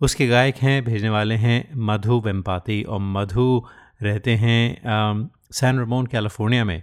उसके 0.00 0.26
गायक 0.26 0.56
हैं, 0.56 0.84
भेजने 0.84 1.08
वाले 1.08 1.34
हैं 1.34 1.56
मधु 1.88 2.18
वेम्पाती। 2.20 2.82
और 2.82 3.00
मधु 3.00 3.44
रहते 4.02 4.34
हैं 4.36 5.30
सैन 5.52 5.80
रमोन, 5.80 6.06
कैलिफ़ोर्निया 6.06 6.64
में। 6.64 6.82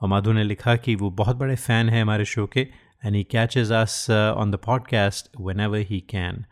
और 0.00 0.08
मधु 0.08 0.32
ने 0.32 0.44
लिखा 0.44 0.74
कि 0.76 0.94
वो 0.94 1.10
बहुत 1.10 1.36
बड़े 1.36 1.56
फ़ैन 1.56 1.88
हैं 1.88 2.02
हमारे 2.02 2.24
शो 2.24 2.46
के 2.46 2.60
and 3.04 3.14
he 3.16 3.22
catches 3.24 3.72
us 3.72 4.10
on 4.10 4.50
the 4.50 4.58
podcast 4.64 5.30
whenever 5.60 5.86
he 5.90 6.00
can 6.10 6.44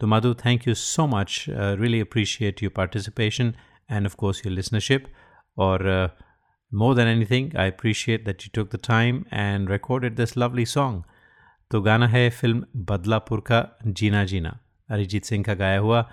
तो 0.00 0.06
Madhu 0.06 0.34
thank 0.44 0.68
you 0.68 0.74
so 0.74 1.06
much 1.06 1.44
really 1.48 2.00
appreciate 2.00 2.62
your 2.62 2.72
participation 2.76 3.54
and 3.90 4.06
of 4.06 4.16
course 4.16 4.44
your 4.46 4.54
listenership 4.54 5.06
और 5.58 5.88
more 6.72 6.94
than 6.96 7.08
anything 7.08 7.56
I 7.56 7.70
appreciate 7.70 8.24
that 8.26 8.42
you 8.42 8.50
took 8.54 8.74
the 8.76 8.80
time 8.88 9.24
and 9.32 9.70
recorded 9.70 10.16
this 10.16 10.38
lovely 10.38 10.66
song 10.66 11.02
तो 11.74 11.82
गाना 11.82 12.08
है 12.08 12.30
film 12.30 12.64
Badlapur 12.76 13.40
का 13.40 13.78
जीना 13.86 14.24
जीना। 14.24 14.58
अरिजीत 14.90 15.24
सिंह 15.24 15.44
का 15.44 15.54
गाया 15.54 15.78
हुआ। 15.78 16.10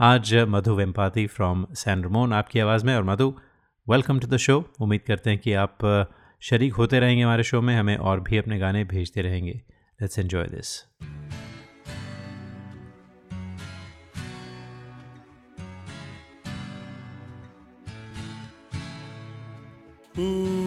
आज 0.00 0.34
मधु 0.34 0.74
वेम्पाती 0.74 1.26
फ्रॉम 1.26 1.66
सैन 1.74 2.04
रमोन 2.04 2.32
आपकी 2.32 2.58
आवाज़ 2.58 2.86
में। 2.86 2.96
और 2.96 3.04
Madhu 3.04 3.38
welcome 3.88 4.20
to 4.20 4.26
the 4.26 4.36
show 4.36 4.72
उम्मीद 4.80 5.00
करते 5.00 5.30
हैं 5.30 5.38
कि 5.38 5.52
आप 5.52 5.78
शरीक 6.40 6.74
होते 6.74 7.00
रहेंगे 7.00 7.22
हमारे 7.22 7.42
शो 7.42 7.60
में। 7.60 7.76
हमें 7.76 7.96
और 7.96 8.20
भी 8.20 8.36
अपने 8.36 8.58
गाने 8.58 8.84
भेजते 8.84 9.22
रहेंगे। 9.22 9.62
लेट्स 10.02 10.18
एन्जॉय 10.18 10.46
दिस 10.46 10.84
दहलीज 20.18 20.63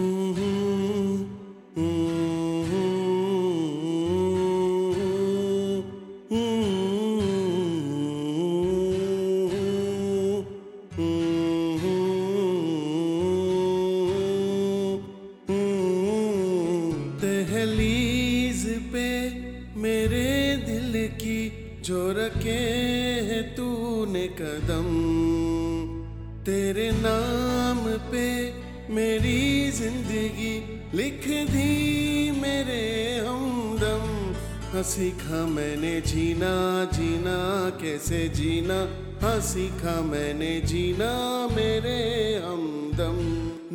सीखा 34.97 35.45
मैंने 35.45 36.01
जीना 36.01 36.85
जीना 36.85 37.69
कैसे 37.81 38.29
जीना? 38.29 38.87
हाँ 39.21 39.39
सीखा 39.39 40.01
मैंने 40.01 40.61
जीना 40.61 41.47
मेरे 41.55 42.35
हमदम। 42.45 43.17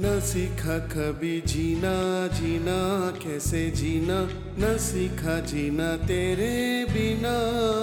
न 0.02 0.20
सीखा 0.20 0.78
कभी 0.78 1.40
जीना 1.40 2.26
जीना 2.26 3.10
कैसे 3.24 3.70
जीना? 3.70 4.28
न 4.58 4.78
सीखा 4.78 5.40
जीना 5.40 5.96
तेरे 5.96 6.86
बिना। 6.90 7.81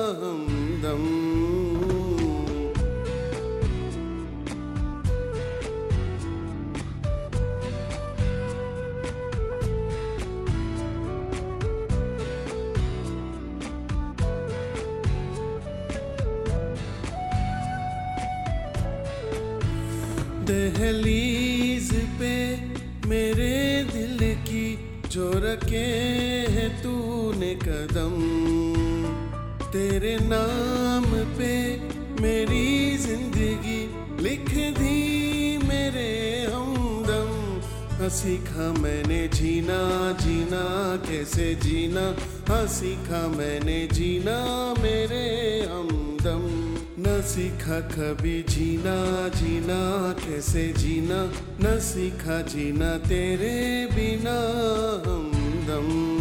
सीखा 38.09 38.73
मैंने 38.81 39.27
जीना 39.27 40.11
जीना, 40.21 40.95
कैसे 41.09 41.55
जीना? 41.55 42.15
हाँ 42.49 42.67
सीखा 42.67 43.27
मैंने 43.27 43.87
जीना, 43.87 44.73
मेरे 44.81 45.65
हमदम। 45.71 46.69
न 47.03 47.21
सीखा 47.21 47.79
कभी 47.79 48.43
जीना 48.49 49.27
जीना, 49.29 50.13
कैसे 50.13 50.73
जीना? 50.77 51.31
न 51.61 51.79
सीखा 51.79 52.41
जीना 52.41 52.97
तेरे 52.97 53.87
बिना 53.95 54.39
हमदम। 55.09 56.18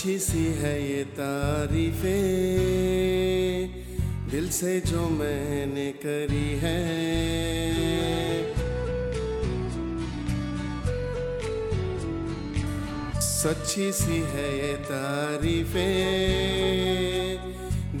सच्ची 0.00 0.18
सी 0.18 0.44
है 0.44 0.96
ये 0.96 1.04
तारीफें। 1.04 2.08
दिल 4.30 4.50
से 4.50 4.80
जो 4.80 5.08
मैंने 5.08 5.94
करी 6.06 6.58
है। 6.62 6.80
सच्ची 13.20 13.92
सी 13.92 14.20
है 14.20 14.66
ये 14.66 14.74
तारीफें। 14.74 15.78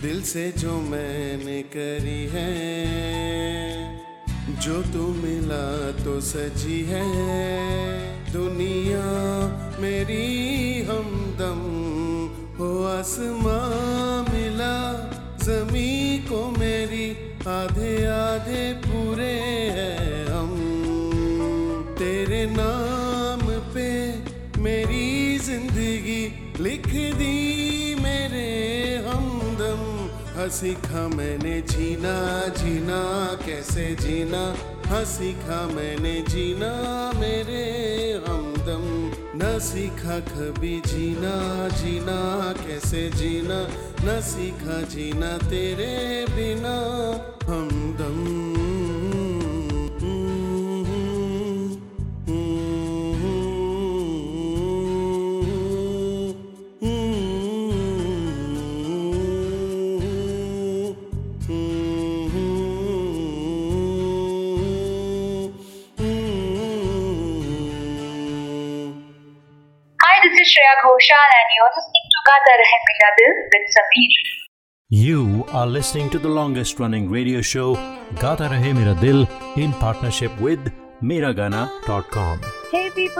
दिल 0.00 0.22
से 0.22 0.52
जो 0.58 0.80
मैंने 0.80 1.62
करी 1.62 2.28
है। 2.32 2.86
जो 4.60 4.82
तू 4.82 5.08
मिला 5.08 5.90
तो 6.04 6.20
सजी 6.20 6.84
है। 6.88 7.10
दुनिया 8.32 9.06
मेरी 9.80 10.82
हमदम 10.82 11.09
हो 11.09 11.09
आसमां 12.90 14.22
मिला 14.24 14.76
जमी 15.44 16.18
को 16.28 16.40
मेरी 16.58 17.06
आधे 17.48 17.92
आधे 18.06 18.62
पूरे 18.86 19.32
हैं 19.76 20.26
हम। 20.26 20.50
तेरे 21.98 22.44
नाम 22.50 23.40
पे 23.74 23.88
मेरी 24.60 25.38
ज़िंदगी 25.38 26.22
लिख 26.60 26.86
दी 27.18 27.94
मेरे 28.02 28.48
हमदम। 29.06 29.82
हाँ 30.36 30.48
सीखा 30.48 31.06
मैंने 31.08 31.60
जीना 31.72 32.16
जीना 32.58 33.00
कैसे 33.46 33.86
जीना? 34.00 34.42
हाँ 34.90 35.04
सीखा 35.04 35.66
मैंने 35.66 36.20
जीना 36.28 36.72
मेरे 37.20 37.64
हमदम। 38.28 38.99
न 39.34 39.58
सीखा 39.58 40.20
कभी 40.20 40.82
जीना 40.86 41.68
जीना 41.68 42.52
कैसे 42.52 43.10
जीना? 43.10 43.68
न 44.04 44.20
सीखा 44.20 44.82
जीना 44.82 45.38
तेरे 45.38 46.26
बिना। 46.30 46.76
हमदम 47.52 49.19
Shreya 70.50 70.74
Ghoshal 70.82 71.28
and 71.38 71.48
you're 71.56 71.72
listening 71.78 72.06
to 72.12 72.20
Gata 72.28 72.54
Rahe 72.60 72.78
Mera 72.86 73.10
Dil 73.18 73.34
with 73.52 73.66
Sameer. 73.74 74.14
You 75.02 75.44
are 75.52 75.66
listening 75.66 76.10
to 76.10 76.18
the 76.18 76.28
longest 76.28 76.80
running 76.80 77.08
radio 77.08 77.40
show 77.40 77.74
Gata 78.22 78.48
Rahe 78.52 78.74
Mera 78.78 78.94
Dil 79.00 79.28
in 79.56 79.72
partnership 79.74 80.40
with 80.40 80.72
Miragana.com. 81.02 82.40
Hey 82.72 82.90
people, 82.96 83.19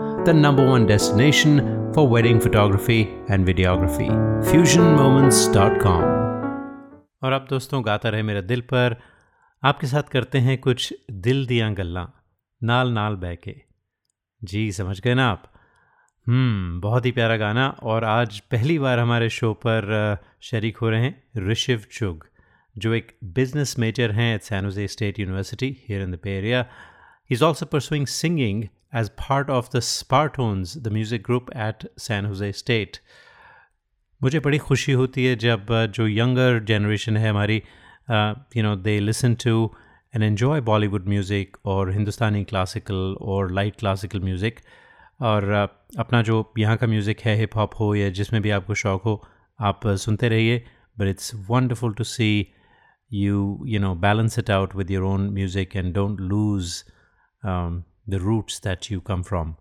the 0.21 0.33
number 0.33 0.65
one 0.67 0.83
destination 0.87 1.59
for 1.93 2.03
wedding 2.13 2.37
photography 2.39 3.05
and 3.31 3.39
videography. 3.39 4.09
FusionMoments.com. 4.51 6.03
और 7.23 7.31
अब 7.31 7.47
दोस्तों, 7.49 7.85
गाता 7.85 8.09
रहे 8.09 8.23
मेरा 8.23 8.41
दिल 8.41 8.61
पर। 8.61 9.01
आपके 9.63 9.87
साथ 9.87 10.03
करते 10.03 10.37
हैं 10.37 10.57
कुछ 10.57 10.93
दिल 11.11 11.45
दियाँ 11.45 11.73
गल्ला। 11.73 12.07
नाल 12.63 12.91
नाल 12.91 13.15
बह 13.15 13.35
के। 13.35 13.55
जी, 14.43 14.71
समझ 14.71 15.01
गए 15.01 15.13
ना 15.13 15.27
आप? 15.29 15.53
हम्म 16.27 16.81
बहुत 16.81 17.05
ही 17.05 17.11
प्यारा 17.11 17.37
गाना। 17.37 17.69
और 17.83 18.03
आज 18.03 18.39
पहली 18.39 18.79
बार 18.79 18.99
हमारे 18.99 19.29
शो 19.29 19.53
पर 19.53 20.17
शरीक 20.41 20.77
हो 20.77 20.89
रहे 20.89 21.01
हैं 21.01 21.23
ऋषिव 21.47 21.83
चुग, 21.91 22.27
जो 22.77 22.93
एक 22.93 23.17
बिज़नेस 23.23 23.79
मेजर 23.79 24.11
हैं 24.11 24.35
at 24.35 24.41
San 24.41 24.63
Jose 24.63 24.87
State 24.87 25.19
University 25.19 25.77
here 25.89 26.01
in 26.01 26.11
the 26.11 26.15
bay 26.15 26.37
area 26.37 26.65
is 27.29 27.43
also 27.43 27.65
pursuing 27.65 28.07
singing 28.07 28.63
as 28.93 29.09
part 29.19 29.49
of 29.49 29.69
the 29.75 29.79
Spartans 29.87 30.77
the 30.77 30.91
music 30.93 31.23
group 31.25 31.49
at 31.57 31.87
San 31.99 32.27
Jose 32.27 32.51
State 32.53 32.97
मुझे 34.21 34.39
बड़ी 34.39 34.57
खुशी 34.57 34.91
होती 34.91 35.25
है 35.25 35.35
जब 35.43 35.73
जो 35.95 36.07
यंगर 36.07 36.59
जनरेशन 36.67 37.17
है 37.17 37.29
हमारी 37.29 37.61
you 38.57 38.63
know 38.63 38.75
they 38.87 38.99
listen 38.99 39.35
to 39.45 39.71
and 40.13 40.23
enjoy 40.23 40.61
Bollywood 40.61 41.07
music 41.09 41.57
और 41.73 41.91
हिंदुस्तानी 41.91 42.43
क्लासिकल 42.43 43.15
और 43.21 43.51
लाइट 43.51 43.75
क्लासिकल 43.79 44.19
म्यूज़िक 44.21 44.59
और 45.29 45.51
अपना 45.99 46.21
जो 46.21 46.41
यहाँ 46.57 46.77
का 46.77 46.87
म्यूज़िक 46.87 47.19
है 47.25 47.35
हिप 47.39 47.55
हॉप 47.57 47.75
हो 47.79 47.93
या 47.95 48.09
जिसमें 48.19 48.41
भी 48.41 48.49
आपको 48.51 48.75
शौक़ 48.83 49.03
हो 49.05 49.21
आप 49.59 49.87
सुनते 50.05 50.29
रहिए 50.29 50.63
but 50.99 51.07
it's 51.07 51.31
wonderful 51.49 51.93
to 51.93 52.03
see 52.03 52.31
you 53.11 53.59
you 53.65 53.77
know 53.77 53.93
balance 53.93 54.37
it 54.37 54.49
out 54.49 54.73
with 54.73 54.89
your 54.89 55.03
own 55.03 55.33
music 55.33 55.75
and 55.75 55.93
don't 55.93 56.19
lose 56.19 56.85
um, 57.43 57.83
the 58.10 58.20
roots 58.20 58.58
that 58.60 58.90
you 58.90 59.00
come 59.00 59.22
from 59.22 59.56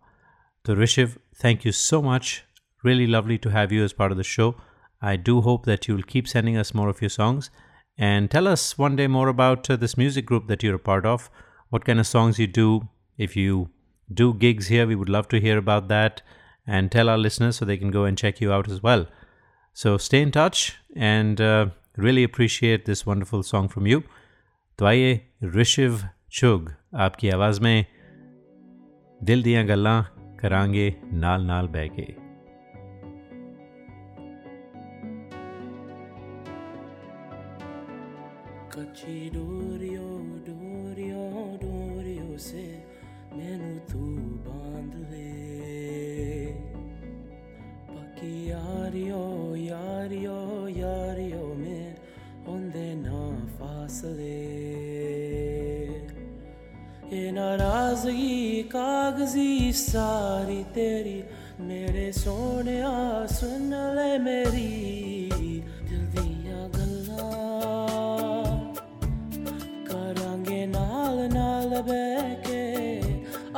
so 0.66 0.76
rishiv 0.76 1.18
thank 1.36 1.66
you 1.66 1.72
so 1.72 2.02
much 2.02 2.44
really 2.84 3.08
lovely 3.08 3.38
to 3.38 3.50
have 3.50 3.72
you 3.72 3.84
as 3.84 3.94
part 3.94 4.12
of 4.12 4.18
the 4.18 4.24
show 4.24 4.56
i 5.02 5.16
do 5.16 5.42
hope 5.42 5.66
that 5.66 5.88
you'll 5.88 6.10
keep 6.14 6.28
sending 6.28 6.58
us 6.58 6.74
more 6.74 6.90
of 6.90 7.02
your 7.02 7.10
songs 7.10 7.50
and 7.98 8.30
tell 8.30 8.48
us 8.48 8.78
one 8.78 8.96
day 8.96 9.08
more 9.08 9.28
about 9.28 9.70
uh, 9.70 9.76
this 9.76 9.98
music 9.98 10.26
group 10.26 10.48
that 10.48 10.64
you're 10.64 10.76
a 10.76 10.88
part 10.92 11.06
of 11.06 11.30
what 11.70 11.86
kind 11.86 12.00
of 12.00 12.08
songs 12.08 12.40
you 12.40 12.48
do 12.48 12.88
if 13.18 13.36
you 13.36 13.70
do 14.14 14.34
gigs 14.34 14.68
here 14.68 14.86
we 14.86 14.96
would 14.96 15.10
love 15.10 15.28
to 15.28 15.40
hear 15.40 15.58
about 15.58 15.88
that 15.88 16.22
and 16.68 16.92
tell 16.92 17.10
our 17.10 17.18
listeners 17.18 17.56
so 17.56 17.66
they 17.66 17.78
can 17.78 17.92
go 17.92 18.06
and 18.06 18.18
check 18.18 18.42
you 18.42 18.52
out 18.52 18.70
as 18.70 18.84
well 18.84 19.08
so 19.74 19.98
stay 19.98 20.22
in 20.22 20.32
touch 20.32 20.78
and 20.96 21.42
uh, 21.42 21.66
really 21.98 22.24
appreciate 22.24 22.86
this 22.86 23.06
wonderful 23.06 23.44
song 23.44 23.68
from 23.68 23.88
you. 23.88 24.04
तो 24.78 24.86
आइए 24.86 25.20
ऋषिव 25.56 26.02
चुग 26.32 26.72
आपकी 26.96 27.30
आवाज़ 27.30 27.62
में 27.62 27.86
दिल 29.25 29.43
ਗੱਲਾਂ 29.69 30.03
ਕਰਾਂਗੇ 30.39 30.93
ਨਾਲ-ਨਾਲ 31.13 31.65
नाल 31.65 31.73
बह 31.73 31.87
के 31.87 32.07
कच्ची 38.71 39.31
नाराज़गी 57.51 58.63
कागज़ी, 58.63 59.73
सारी 59.73 60.65
तेरी। 60.65 61.25
मेरे 61.61 62.13
सोने 62.13 62.81
सुन 63.27 63.97
ले 63.97 64.19
मेरी, 64.19 65.65
दिल 65.83 66.07
दिया 66.07 66.69
गल्लां। 66.69 68.75
करांगे 69.89 70.67
नाल 70.67 71.29
नाल 71.33 71.81
बह 71.81 72.35
के 72.47 72.99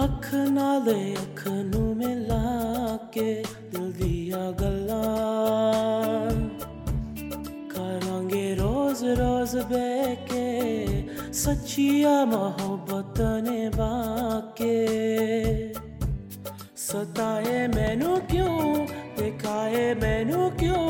अख 0.03 0.35
नाल 0.35 0.89
अख 0.89 1.49
नू 1.49 1.95
मिला 1.95 2.97
के 2.97 3.45
दिल 3.45 3.93
दिया 3.93 4.37
गल्लां। 4.37 6.51
करांगे 7.69 8.55
रोज 8.55 9.05
रोज 9.05 9.57
बह 9.57 10.15
के 11.33 11.39
सच्चिया 11.39 12.15
मोहब्बत 12.29 13.19
ने 13.45 13.61
बाके 13.77 14.77
सताए 16.87 17.67
मैनू 17.75 18.17
क्यों 18.31 18.57
दिखाए 19.19 19.85
मैनू 20.03 20.49
क्यों 20.61 20.85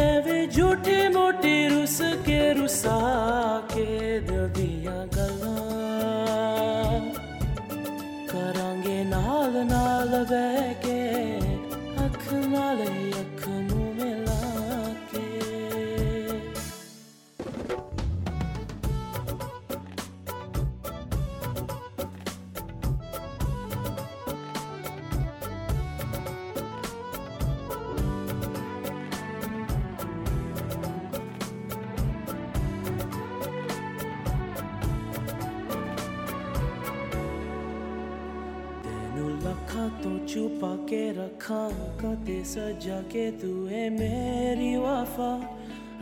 एवे 0.00 0.38
झूठी 0.46 0.98
मोटी 1.16 1.56
रुस 1.68 1.98
के 2.28 2.40
रुसा 2.60 2.98
के 3.72 3.86
दिल 4.28 4.46
दिया 4.58 4.96
गल्लां 5.16 7.00
करांगे 8.32 9.02
नाल 9.14 9.56
नाल 9.72 10.12
बह 10.32 10.60
के 10.84 11.00
अख 12.04 12.32
नाल 12.52 12.84
छुपा 40.30 40.76
के 40.76 41.10
रखा 41.10 41.68
कते 42.00 42.44
सजा 42.44 43.00
के 43.00 43.30
तू 43.30 43.66
है 43.66 43.90
मेरी 43.90 44.76
वफा। 44.76 45.30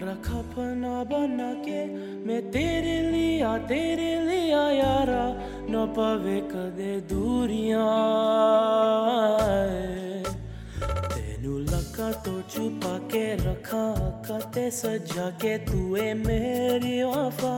रखा 0.01 0.43
पना 0.43 1.05
बना 1.05 1.55
के, 1.55 1.87
मैं 2.27 2.51
तेरे 2.51 3.11
लिया 3.11 3.59
तेरे 3.59 4.11
लिया 4.21 4.71
यारा। 4.71 5.25
न 5.71 5.87
पवे 5.97 6.41
कदे 6.41 7.01
दूरियाँ 7.01 7.87
तेनू 11.09 11.59
लगा 11.59 12.13
तो 12.13 12.43
छुपा 12.43 12.99
के 12.99 13.35
रखा 13.35 13.85
कते 14.31 14.71
सजा 14.71 15.31
के 15.31 15.59
तू 15.59 15.95
है 15.95 16.15
मेरी 16.15 17.03
वफा। 17.03 17.57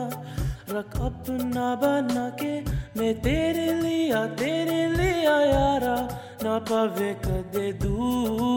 रख 0.70 1.00
अपना 1.00 1.74
बना 1.74 2.28
के, 2.30 2.60
मैं 3.00 3.14
तेरे 3.20 3.72
लिया 3.74 4.26
तेरे 4.26 4.86
लिया 4.86 5.40
यारा। 5.40 5.96
ना 6.43 6.59
पवे 6.59 7.14
कदे 7.14 7.72
दूरिया। 7.72 8.51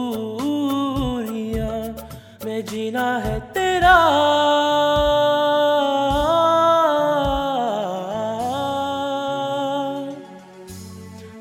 मैं 2.44 2.64
जीना 2.64 3.18
है 3.18 3.40
तेरा। 3.40 3.96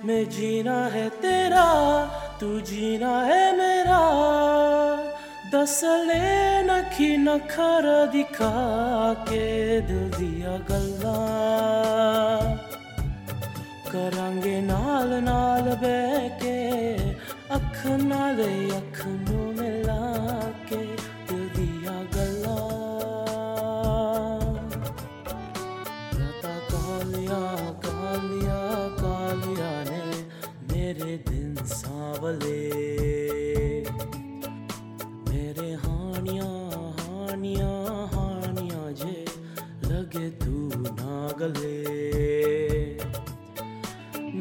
मैं 0.06 0.30
जीना 0.30 0.86
है 0.86 1.10
तेरा, 1.10 1.68
तू 2.41 2.60
जीना 2.60 3.22
है 3.22 3.58
मेरा। 3.58 4.02
दस 5.56 5.82
ले 5.84 6.64
नखी 6.64 7.18
नखर 7.18 8.10
दिखा 8.12 8.54
के 9.14 9.82
दिल 9.82 10.12
दिया 10.12 10.58
गल्ला। 10.58 11.20
करांगे 13.94 14.60
नाल 14.62 15.12
नाल 15.24 15.68
बह 15.82 16.28
के 16.41 16.58
अख 17.58 17.76
नाल 18.04 18.39
अख 18.78 19.02
नू 19.26 19.41
मिला 19.60 20.00
के 20.70 20.82
दिया 21.58 21.98
राता 26.20 26.56
कालिया 26.72 27.41
कालिया 27.86 28.60
कालिया 29.02 29.72
ने 29.89 30.02
मेरे 30.72 31.18
दिन 31.30 31.56
सांवले 31.76 32.60
मेरे 35.30 35.72
हानियाँ 35.86 36.52
हानियाँ 37.02 38.08
हानियाँ 38.16 38.91
जे 39.04 39.16
लगे 39.91 40.30
तू 40.46 40.58
ना 40.89 41.22
गले 41.44 41.83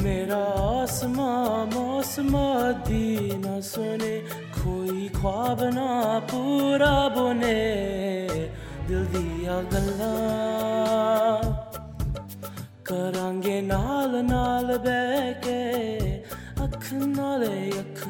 मेरा 0.03 0.39
आसमा 0.61 1.31
मौसमा 1.75 2.47
दीना 2.87 3.61
सोने, 3.61 4.15
कोई 4.57 5.09
ख्वाब 5.17 5.63
ना 5.75 5.89
पूरा 6.31 6.95
बोने। 7.09 7.59
दिल 8.89 9.05
दिया 9.07 9.61
गल्ला 9.73 10.13
करांगे 12.89 13.61
नाल 13.63 14.17
नाल 14.25 14.77
बह 14.79 15.31
के 15.45 15.61
अख 16.65 16.93
नाले 16.93 17.55
अख 17.79 18.07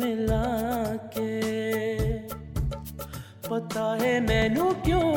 मिला 0.00 0.44
के 1.16 1.30
पता 3.48 3.86
है 4.02 4.12
मैनू 4.20 4.70
क्यों 4.84 5.10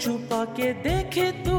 छुपा 0.00 0.44
के 0.56 0.72
देखे 0.82 1.30
तू? 1.44 1.58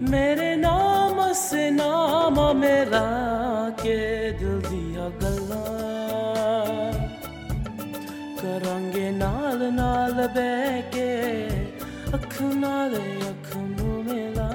मेरे 0.00 0.54
नाम 0.56 1.32
से 1.32 1.70
नाम 1.70 2.34
मेरा 2.56 3.04
के 3.80 3.98
दिल 4.38 4.60
दिया 4.68 5.08
गला 5.22 5.64
करांगे 8.40 9.10
नाल 9.20 9.62
नाल 9.78 10.12
बह 10.36 10.80
के 10.96 11.10
अख 12.18 12.36
नाल 12.64 12.94
अख 13.30 13.48
नु 13.56 14.02
मिला 14.10 14.50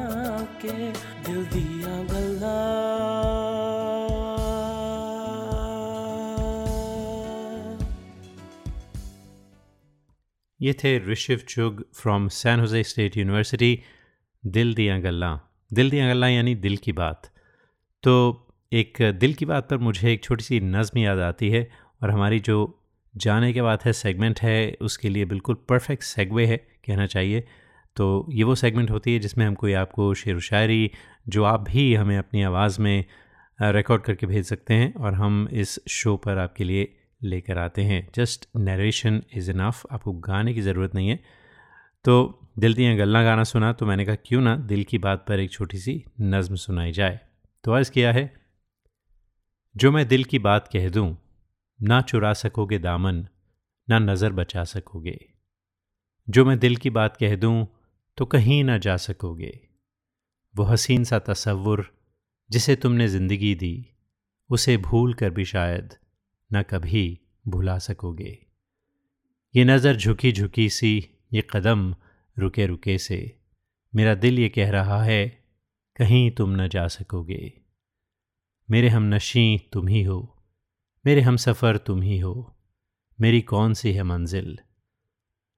के 0.62 0.78
दिल 1.26 1.44
दिया 1.56 1.98
गला 2.14 2.58
Yete 10.60 11.00
Rishivchug 11.00 11.84
from 11.92 12.30
San 12.30 12.60
Jose 12.60 12.84
State 12.84 13.16
University 13.16 13.84
दिल 14.46 14.74
दियाँ 14.74 15.02
गल्लां। 15.02 15.38
दिल 15.74 15.90
दियाँ 15.90 16.10
गल्लां 16.10 16.32
यानी 16.32 16.56
दिल 16.56 16.78
की 16.78 16.92
बात। 16.92 17.32
तो 18.04 18.48
एक 18.74 18.98
दिल 19.02 19.34
की 19.34 19.46
बात 19.46 19.70
पर 19.70 19.78
मुझे 19.78 20.14
एक 20.14 20.24
छोटी 20.24 20.44
सी 20.44 20.60
नज़म 20.60 21.00
याद 21.00 21.20
आती 21.20 21.50
है 21.50 21.72
और 22.04 22.12
हमारी 22.12 22.40
जो 22.40 22.84
जाने 23.18 23.54
के 23.54 23.62
बाद 23.62 23.80
है 23.86 23.94
सेगमेंट 23.94 24.40
है, 24.40 24.78
उसके 24.82 25.10
लिए 25.10 25.26
बिल्कुल 25.26 25.56
परफेक्ट 25.56 26.04
सेगवे 26.04 26.46
है, 26.46 26.58
कहना 26.58 27.06
चाहिए। 27.06 27.48
तो 27.96 28.28
ये 28.30 28.44
वो 28.44 28.56
सेगमेंट 28.56 28.92
होती 28.92 29.14
है 29.14 29.20
जिसमें 29.20 29.46
हम 29.46 29.56
कोई 29.56 29.74
आपको 29.74 30.14
शेर 30.14 30.36
व 30.36 30.40
शायरी, 30.40 30.92
जो 31.28 31.44
आप 31.44 31.62
भी 31.62 31.96
हमें 31.96 32.18
अपनी 32.18 32.44
आवाज़ 32.44 32.82
में 32.82 33.06
रिकॉर्ड 33.62 34.02
करके 34.02 34.28
भेज 34.28 34.46
सकते 34.46 34.74
हैं 34.74 34.94
और 34.94 35.14
हम 35.14 35.48
इस 35.52 35.80
शो 35.90 36.18
पर 36.18 36.38
आपके 36.38 36.64
लिए 36.64 36.96
लेकर 37.24 37.58
आते 37.58 37.82
हैं। 37.82 38.10
जस्ट 38.16 38.50
नरेशन 38.58 39.24
इज़ 39.34 39.52
इनफ 39.52 39.86
आपको 39.92 40.12
गाने 40.14 40.54
की 40.54 40.62
ज़रूरत 40.62 40.96
नहीं 40.96 41.10
है। 41.10 41.20
तो 42.04 42.41
दिल 42.56 42.74
दियाँ 42.74 42.96
गल्ला 42.98 43.24
गाना 43.24 43.44
सुना 43.44 43.72
तो 43.74 43.86
मैंने 43.86 44.06
कहा, 44.06 44.16
क्यों 44.16 44.42
ना 44.42 44.56
दिल 44.56 44.84
की 44.84 44.98
बात 44.98 45.26
पर 45.28 45.40
एक 45.40 45.52
छोटी 45.52 45.78
सी 45.78 46.04
नज़म 46.22 46.56
सुनाई 46.56 46.92
जाए? 46.92 47.20
तो 47.64 47.72
अर्ज़ 47.72 47.92
किया 47.92 48.12
है, 48.12 48.24
जो 49.76 49.92
मैं 49.92 50.08
दिल 50.08 50.24
की 50.24 50.40
बात 50.40 50.68
कह 50.68 50.90
दूँ, 50.90 51.18
ना 51.80 52.02
चुरा 52.02 52.34
सकोगे 52.34 52.80
दामन, 52.80 53.26
ना 53.88 54.00
नज़र 54.00 54.34
बचा 54.34 54.64
सकोगे। 54.64 55.18
जो 56.28 56.46
मैं 56.46 56.58
दिल 56.60 56.76
की 56.76 56.90
बात 56.90 57.18
कह 57.18 57.36
दूँ 57.36 57.68
तो 58.18 58.26
कहीं 58.26 58.64
ना 58.64 58.78
जा 58.78 58.98
सकोगे। 58.98 59.60
वो 60.56 60.64
हसीन 60.64 61.04
सा 61.04 61.20
तसव्वुर, 61.20 61.86
जिसे 62.50 62.76
तुमने 62.76 63.08
ज़िंदगी 63.08 63.56
दी, 63.56 63.88
उसे 64.50 64.78
भूल 64.80 65.14
कर 65.14 65.30
भी 65.30 65.46
शायद 65.46 65.94
न 66.52 66.62
कभी 66.62 67.20
भुला 67.48 67.78
सकोगे। 67.80 68.38
ये 69.54 69.64
नज़र 69.64 69.96
झुकी 69.96 70.32
झुकी 70.32 70.70
सी, 70.70 70.98
ये 71.34 71.48
कदम 71.50 71.94
रुके 72.38 72.66
रुके 72.66 72.98
से, 72.98 73.42
मेरा 73.96 74.16
दिल 74.16 74.40
ये 74.40 74.50
कह 74.50 74.72
रहा 74.72 75.04
है, 75.04 75.28
कहीं 75.98 76.32
तुम 76.32 76.62
न 76.62 76.68
जा 76.68 76.88
सकोगे। 76.88 77.62
मेरे 78.70 78.90
हम 78.90 79.04
नशी 79.04 79.70
तुम 79.74 79.88
ही 79.88 80.04
हो, 80.04 80.44
मेरे 81.06 81.22
हम 81.22 81.38
सफ़र 81.38 81.78
तुम 81.78 82.02
ही 82.02 82.20
हो, 82.20 82.56
मेरी 83.20 83.42
कौन 83.42 83.74
सी 83.74 83.94
है 83.94 84.04
मंजिल? 84.04 84.60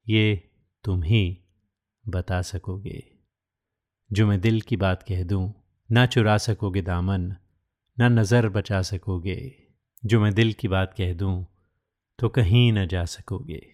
ये 0.09 0.51
तुम 0.83 1.03
ही 1.03 1.39
बता 2.07 2.41
सकोगे। 2.41 3.03
जो 4.11 4.27
मैं 4.27 4.41
दिल 4.41 4.61
की 4.61 4.77
बात 4.77 5.03
कह 5.03 5.23
दूँ, 5.23 5.53
ना 5.91 6.05
चुरा 6.05 6.37
सकोगे 6.37 6.81
दामन, 6.81 7.35
ना 7.99 8.09
नज़र 8.09 8.49
बचा 8.49 8.81
सकोगे। 8.81 9.55
जो 10.05 10.19
मैं 10.21 10.33
दिल 10.33 10.53
की 10.53 10.67
बात 10.67 10.93
कह 10.93 11.13
दूँ 11.13 11.45
तो 12.19 12.29
कहीं 12.29 12.73
न 12.73 12.87
जा 12.87 13.05
सकोगे। 13.05 13.72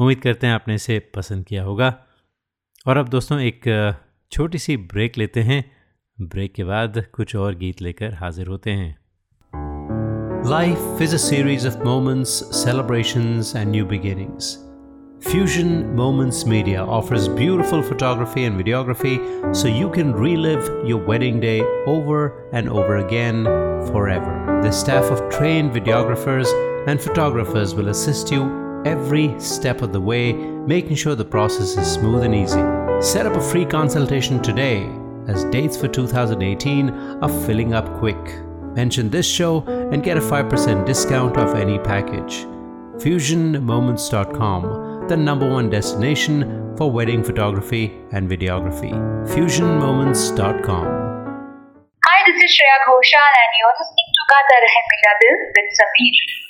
उम्मीद 0.00 0.20
करते 0.20 0.46
हैं 0.46 0.54
आपने 0.54 0.74
इसे 0.74 0.98
पसंद 1.14 1.44
किया 1.46 1.62
होगा 1.64 1.94
और 2.86 2.96
अब 2.96 3.08
दोस्तों 3.08 3.40
एक 3.40 3.68
छोटी 4.32 4.58
सी 4.58 4.76
ब्रेक 4.92 5.18
लेते 5.18 5.42
हैं 5.42 5.64
ब्रेक 6.18 6.54
के 6.54 6.64
बाद 6.64 7.04
कुछ 7.12 7.36
और 7.36 7.54
गीत 7.54 7.82
लेकर 7.82 8.14
हाजिर 8.14 8.46
होते 8.46 8.70
हैं 8.70 8.98
Life 10.44 11.00
is 11.04 11.12
a 11.12 11.18
series 11.18 11.64
of 11.66 11.74
moments, 11.84 12.34
celebrations, 12.58 13.48
and 13.54 13.70
new 13.70 13.84
beginnings. 13.84 14.46
Fusion 15.22 15.94
Moments 15.94 16.46
Media 16.46 16.82
offers 16.82 17.28
beautiful 17.28 17.82
photography 17.82 18.44
and 18.44 18.58
videography 18.58 19.12
so 19.54 19.68
you 19.68 19.90
can 19.90 20.14
relive 20.14 20.70
your 20.92 21.02
wedding 21.10 21.40
day 21.40 21.60
over 21.86 22.22
and 22.52 22.70
over 22.70 22.96
again 22.96 23.44
forever. 23.90 24.32
The 24.62 24.72
staff 24.80 25.10
of 25.10 25.22
trained 25.28 25.72
videographers 25.72 26.56
and 26.88 26.98
photographers 26.98 27.74
will 27.74 27.88
assist 27.88 28.32
you 28.32 28.42
every 28.84 29.38
step 29.40 29.80
of 29.82 29.92
the 29.92 30.00
way, 30.00 30.32
making 30.32 30.96
sure 30.96 31.14
the 31.14 31.24
process 31.24 31.76
is 31.76 31.86
smooth 31.90 32.24
and 32.24 32.34
easy. 32.34 32.60
Set 33.00 33.26
up 33.26 33.36
a 33.36 33.40
free 33.40 33.64
consultation 33.64 34.42
today 34.42 34.90
as 35.28 35.44
dates 35.46 35.76
for 35.76 35.88
2018 35.88 36.90
are 36.90 37.46
filling 37.46 37.74
up 37.74 37.98
quick. 37.98 38.18
Mention 38.74 39.10
this 39.10 39.26
show 39.26 39.62
and 39.92 40.02
get 40.02 40.16
a 40.16 40.20
5% 40.20 40.86
discount 40.86 41.36
off 41.36 41.54
any 41.54 41.78
package. 41.78 42.46
FusionMoments.com, 43.02 45.06
the 45.08 45.16
number 45.16 45.48
one 45.48 45.70
destination 45.70 46.76
for 46.76 46.90
wedding 46.90 47.22
photography 47.24 47.92
and 48.12 48.28
videography. 48.30 48.92
FusionMoments.com. 49.28 50.86
Hi, 52.06 52.22
this 52.26 52.36
is 52.36 52.50
Shreya 52.52 52.78
Ghoshal 52.86 53.30
and 53.42 53.50
you're 53.58 53.76
listening 53.80 54.10
to 54.12 54.22
Gata 54.28 54.56
Rahe 54.60 54.82
Mera 54.90 55.12
Dil 55.20 55.36
with 55.56 55.70
Sameer. 55.78 56.49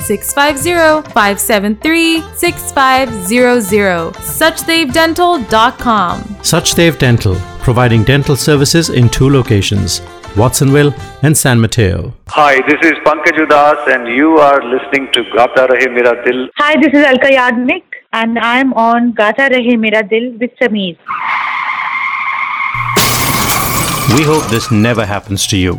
650 0.00 1.02
573 1.12 2.22
6500. 2.34 4.12
SuchdevDental.com. 4.14 6.20
Suchdev 6.42 6.98
Dental, 6.98 7.36
providing 7.60 8.02
dental 8.04 8.36
services 8.36 8.88
in 8.90 9.08
two 9.08 9.28
locations, 9.30 10.00
Watsonville 10.36 10.92
and 11.22 11.36
San 11.36 11.60
Mateo. 11.60 12.12
Hi, 12.28 12.60
this 12.68 12.80
is 12.82 12.94
Pankaj 13.04 13.38
Udas 13.44 13.86
and 13.94 14.08
you 14.08 14.38
are 14.38 14.62
listening 14.62 15.10
to 15.12 15.22
Gata 15.34 15.66
Rahe 15.72 15.88
Mera 15.92 16.14
Dil. 16.24 16.48
Hi, 16.56 16.74
this 16.80 16.92
is 16.94 17.04
Alka 17.04 17.28
Yadnik 17.28 17.82
and 18.12 18.38
I'm 18.38 18.72
on 18.74 19.12
Gata 19.12 19.48
Rahe 19.52 19.78
Mera 19.78 20.02
Dil 20.02 20.32
with 20.38 20.50
Sameer. 20.60 20.96
We 24.16 24.22
hope 24.24 24.44
this 24.50 24.70
never 24.72 25.06
happens 25.06 25.46
to 25.48 25.56
you. 25.56 25.78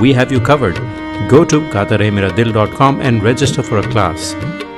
we 0.00 0.12
have 0.12 0.32
you 0.32 0.40
covered. 0.40 0.76
Go 1.28 1.44
to 1.44 1.60
gataremeradil.com 1.70 3.00
and 3.00 3.22
register 3.22 3.62
for 3.62 3.78
a 3.78 3.82
class. 3.90 4.34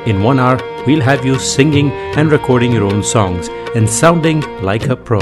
In 0.06 0.22
one 0.22 0.38
hour, 0.38 0.58
we'll 0.86 1.00
have 1.00 1.24
you 1.24 1.38
singing 1.38 1.90
and 2.16 2.30
recording 2.30 2.72
your 2.72 2.84
own 2.84 3.02
songs 3.02 3.48
and 3.74 3.88
sounding 3.88 4.40
like 4.62 4.88
a 4.88 4.96
pro. 4.96 5.20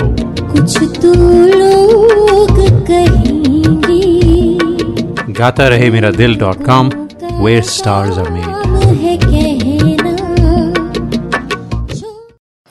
GataRaheMeraDil.com, 5.43 6.90
where 7.40 7.62
stars 7.62 8.18
are 8.18 8.30
made. 8.30 9.41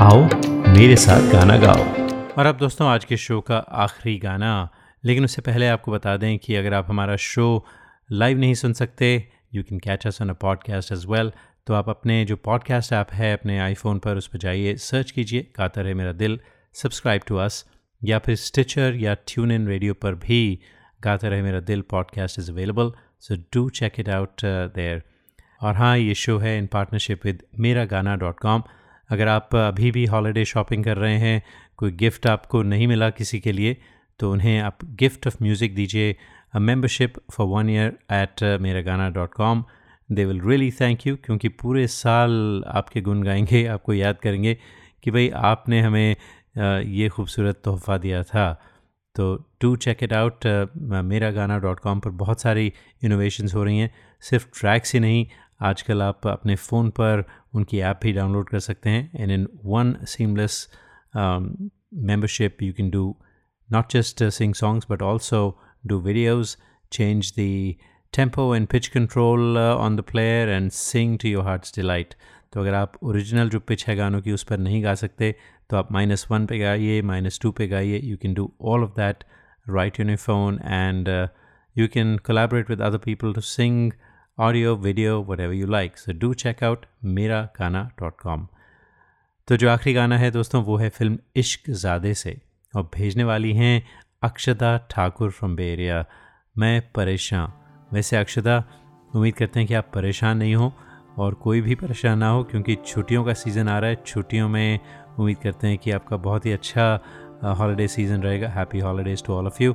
आओ, 0.00 0.22
मेरे 0.74 0.96
साथ 0.96 1.32
गाना 1.32 1.56
गाओ। 1.56 1.82
और 2.38 2.46
अब 2.46 2.56
दोस्तों, 2.56 2.88
आज 2.88 3.04
के 3.04 3.16
शो 3.16 3.40
का 3.40 3.56
आखिरी 3.56 4.18
गाना। 4.18 4.68
लेकिन 5.04 5.24
उससे 5.24 5.42
पहले 5.42 5.68
आपको 5.68 5.92
बता 5.92 6.16
दें 6.16 6.38
कि 6.38 6.54
अगर 6.54 6.74
आप 6.74 6.86
हमारा 6.88 7.16
शो 7.16 7.66
लाइव 8.12 8.38
नहीं 8.38 8.54
सुन 8.54 8.72
सकते 8.72 9.28
you 9.54 9.62
can 9.62 9.78
catch 9.78 10.06
us 10.06 10.22
on 10.22 10.28
a 10.28 10.32
podcast 10.32 10.92
as 10.92 11.04
well 11.06 11.32
तो 11.66 11.74
आप 11.74 11.88
अपने 11.88 12.24
जो 12.24 12.36
पॉडकास्ट 12.36 12.92
ऐप 12.92 13.12
है, 13.12 13.32
अपने 13.32 13.58
आईफोन 13.58 13.98
पर, 13.98 14.16
उस 14.16 14.26
पर 14.26 14.38
जाइए 14.38 14.76
सर्च 14.76 15.10
कीजिए, 15.10 15.46
गाता 15.58 15.80
रहे 15.80 15.94
मेरा 15.94 16.12
दिल 16.12 16.40
सब्सक्राइब 16.74 17.22
टू 17.26 17.36
अस 17.36 17.64
या 18.04 18.18
फिर 18.18 18.36
स्टिचर 18.36 18.94
या 18.94 19.14
ट्यून 19.14 19.52
इन 19.52 19.68
रेडियो 19.68 19.94
पर 19.94 20.14
भी 20.14 20.58
Gaata 21.02 21.28
Rahe 21.28 21.42
Mera 21.42 21.60
Dil 21.60 21.80
podcast 21.80 22.38
is 22.38 22.50
available 22.50 22.92
so 23.20 23.36
do 23.54 23.68
check 23.70 24.00
it 24.00 24.08
out 24.08 24.44
there 24.74 25.02
और 25.62 25.74
हाँ 25.74 25.98
ये 25.98 26.14
शो 26.14 26.38
है 26.38 26.58
इन 26.58 26.66
पार्टनरशिप 26.66 27.20
विद 27.24 27.42
मेरा 27.58 27.84
गाना 27.84 28.16
डॉट 28.16 28.40
कॉम 28.40 28.62
अगर 29.14 29.28
आप 29.28 29.56
अभी 29.56 29.90
भी 29.90 30.04
हॉलीडे 30.06 30.44
शॉपिंग 30.44 30.84
कर 30.84 30.96
रहे 30.96 31.18
हैं, 31.18 31.42
कोई 31.76 31.92
गिफ्ट 31.94 32.26
आपको 32.26 32.62
नहीं 32.64 32.86
मिला 32.88 33.10
किसी 33.12 33.40
के 33.40 33.52
लिए 33.52 33.76
तो 34.20 34.30
उन्हें 34.32 34.58
आप 34.60 34.78
गिफ्ट 34.98 35.26
ऑफ़ 35.26 35.36
म्यूज़िक 35.42 35.74
दीजिए 35.74 36.16
a 36.54 36.58
membership 36.60 37.14
for 37.32 37.46
one 37.48 37.70
year 37.70 37.98
at 38.12 38.42
Mera 38.62 38.80
Gaana 38.82 39.08
dot 39.10 39.34
com 39.34 39.64
they 40.08 40.24
will 40.24 40.40
really 40.40 40.70
thank 40.80 41.06
you 41.06 41.16
क्योंकि 41.24 41.48
पूरे 41.60 41.86
साल 41.86 42.32
आपके 42.68 43.00
गुन 43.00 43.22
गाएँगे, 43.22 43.64
आपको 43.66 43.92
याद 43.94 44.18
करेंगे 44.22 44.56
कि 45.04 45.10
भाई 45.10 45.28
आपने 45.44 45.80
हमें 45.80 46.16
ये 46.56 47.08
खूबसूरत 47.08 47.60
तोहफ़ा 47.64 47.96
दिया 47.98 48.22
था। 48.22 48.52
तो 49.16 49.24
to 49.60 49.74
check 49.76 50.02
it 50.02 50.12
out 50.12 50.46
Mera 51.04 51.30
गाना 51.30 51.58
डॉट 51.58 51.80
कॉम 51.80 52.00
पर 52.00 52.10
बहुत 52.22 52.40
सारी 52.40 52.72
इनोवेशंस 53.04 53.54
हो 53.54 53.64
रही 53.64 53.78
हैं। 53.78 53.90
सिर्फ़ 54.22 54.46
ट्रैक्स 54.60 54.94
ही 54.94 55.00
नहीं 55.00 55.26
आजकल 55.64 56.02
आप 56.02 56.26
अपने 56.26 56.56
फ़ोन 56.56 56.90
पर 57.00 57.24
उनकी 57.54 57.80
ऐप 57.80 58.00
भी 58.02 58.12
डाउनलोड 58.12 58.48
कर 58.48 58.60
सकते 58.60 58.90
हैं। 58.90 59.10
And 59.14 59.30
in 59.30 59.48
one 59.64 59.96
seamless 60.04 60.66
can 62.76 62.88
do 62.90 63.02
not 63.68 63.92
just 63.92 64.22
uh, 64.22 64.30
sing 64.36 64.54
songs 64.60 64.86
but 64.92 65.02
also 65.08 65.38
do 65.90 65.98
videos 66.06 66.54
change 66.96 67.28
the 67.34 67.78
tempo 68.12 68.46
and 68.52 68.68
pitch 68.72 68.88
control 68.94 69.58
uh, 69.58 69.84
on 69.84 69.96
the 69.96 70.04
player 70.08 70.48
and 70.54 70.72
sing 70.72 71.12
to 71.24 71.30
your 71.32 71.44
heart's 71.48 71.74
delight. 71.78 72.16
तो 72.52 72.60
अगर 72.60 72.74
आप 72.74 72.92
original 73.02 73.48
जो 73.50 73.60
pitch 73.60 73.86
है 73.88 73.96
गानों 73.96 74.20
की 74.22 74.32
उस 74.32 74.44
पर 74.44 74.58
नहीं 74.58 74.82
गा 74.84 74.94
सकते 74.94 75.34
तो 75.70 75.76
आप 75.76 75.92
माइनस 75.92 76.26
वन 76.30 76.46
पे 76.46 76.58
गाइए 76.58 77.00
माइनस 77.02 77.38
टू 77.42 77.50
पे 77.52 77.66
गाइए। 77.68 78.00
You 78.04 78.16
can 78.16 78.34
do 78.34 78.52
all 78.62 78.84
of 78.84 78.90
that 78.90 79.24
right 79.68 80.00
यूनिफोन 80.00 80.60
and 80.64 81.08
you 81.76 81.88
can 81.94 82.16
collaborate 82.26 82.70
with 82.70 82.80
other 82.80 82.98
people 83.06 83.32
to 83.34 83.40
sing 83.40 83.92
audio 84.38 84.74
video 84.76 85.20
what 85.22 85.40
you 85.40 85.66
like 85.66 85.98
so 85.98 86.12
do 86.12 86.32
check 86.34 86.62
out 86.64 86.86
Mera 87.16 87.40
Gaana 87.58 87.82
dot 88.00 88.14
com 88.20 88.46
तो 89.48 89.56
जो 89.56 89.68
आखिरी 89.70 89.92
गाना 89.94 90.16
है 90.18 90.30
दोस्तों, 90.30 90.62
वो 90.64 90.76
है 90.76 90.88
फ़िल्म 90.88 91.18
इश्क 91.36 91.70
ज़ादे 91.70 92.14
से। 92.14 92.36
और 92.74 92.88
भेजने 92.94 93.24
वाली 93.24 93.52
हैं 93.52 93.82
अक्षदा 94.22 94.76
ठाकुर 94.90 95.30
फ्रॉम 95.30 95.54
बेरिया 95.56 96.04
मैं 96.56 96.82
परेशान। 96.94 97.52
वैसे 97.92 98.16
अक्षदा, 98.16 98.58
उम्मीद 99.10 99.34
करते 99.34 99.60
हैं 99.60 99.68
कि 99.68 99.74
आप 99.74 99.90
परेशान 99.94 100.38
नहीं 100.38 100.54
हो 100.54 100.72
और 101.18 101.34
कोई 101.44 101.60
भी 101.60 101.74
परेशान 101.76 102.18
ना 102.18 102.28
हो, 102.28 102.42
क्योंकि 102.44 102.76
छुट्टियों 102.86 103.24
का 103.24 103.34
सीज़न 103.34 103.68
आ 103.68 103.78
रहा 103.78 103.90
है। 103.90 104.02
छुट्टियों 104.06 104.48
में 104.48 104.78
उम्मीद 105.18 105.38
करते 105.42 105.66
हैं 105.66 105.78
कि 105.78 105.90
आपका 105.92 106.16
बहुत 106.18 106.46
ही 106.46 106.52
अच्छा 106.52 107.54
हॉलीडे 107.58 107.88
सीज़न 107.88 108.22
रहेगा। 108.22 108.48
Happy 108.50 108.80
holidays 108.80 109.24
to 109.26 109.34
all 109.34 109.46
of 109.46 109.62
you 109.62 109.74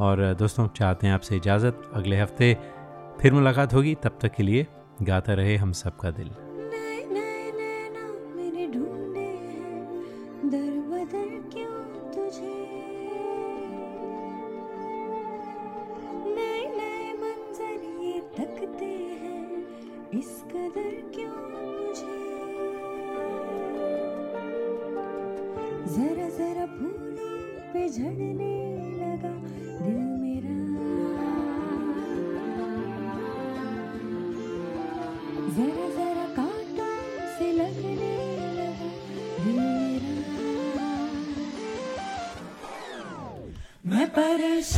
और 0.00 0.32
दोस्तों, 0.34 0.68
चाहते 0.68 1.06
हैं 1.06 1.14
आपसे 1.14 1.36
इजाज़त। 1.36 1.90
अगले 1.94 2.20
हफ़्ते 2.20 2.56
फिर 3.22 3.32
मुलाकात 3.32 3.74
होगी 3.74 3.94
तब 3.94 4.18
तक 4.22 4.32
के 4.32 4.42
लिए 4.42 4.66
गाता 5.02 5.34
रहे 5.34 5.56
हम 5.56 5.72
सबका 5.72 6.10
दिल। 6.10 6.30
भेष 44.42 44.76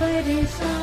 परेशान 0.00 0.77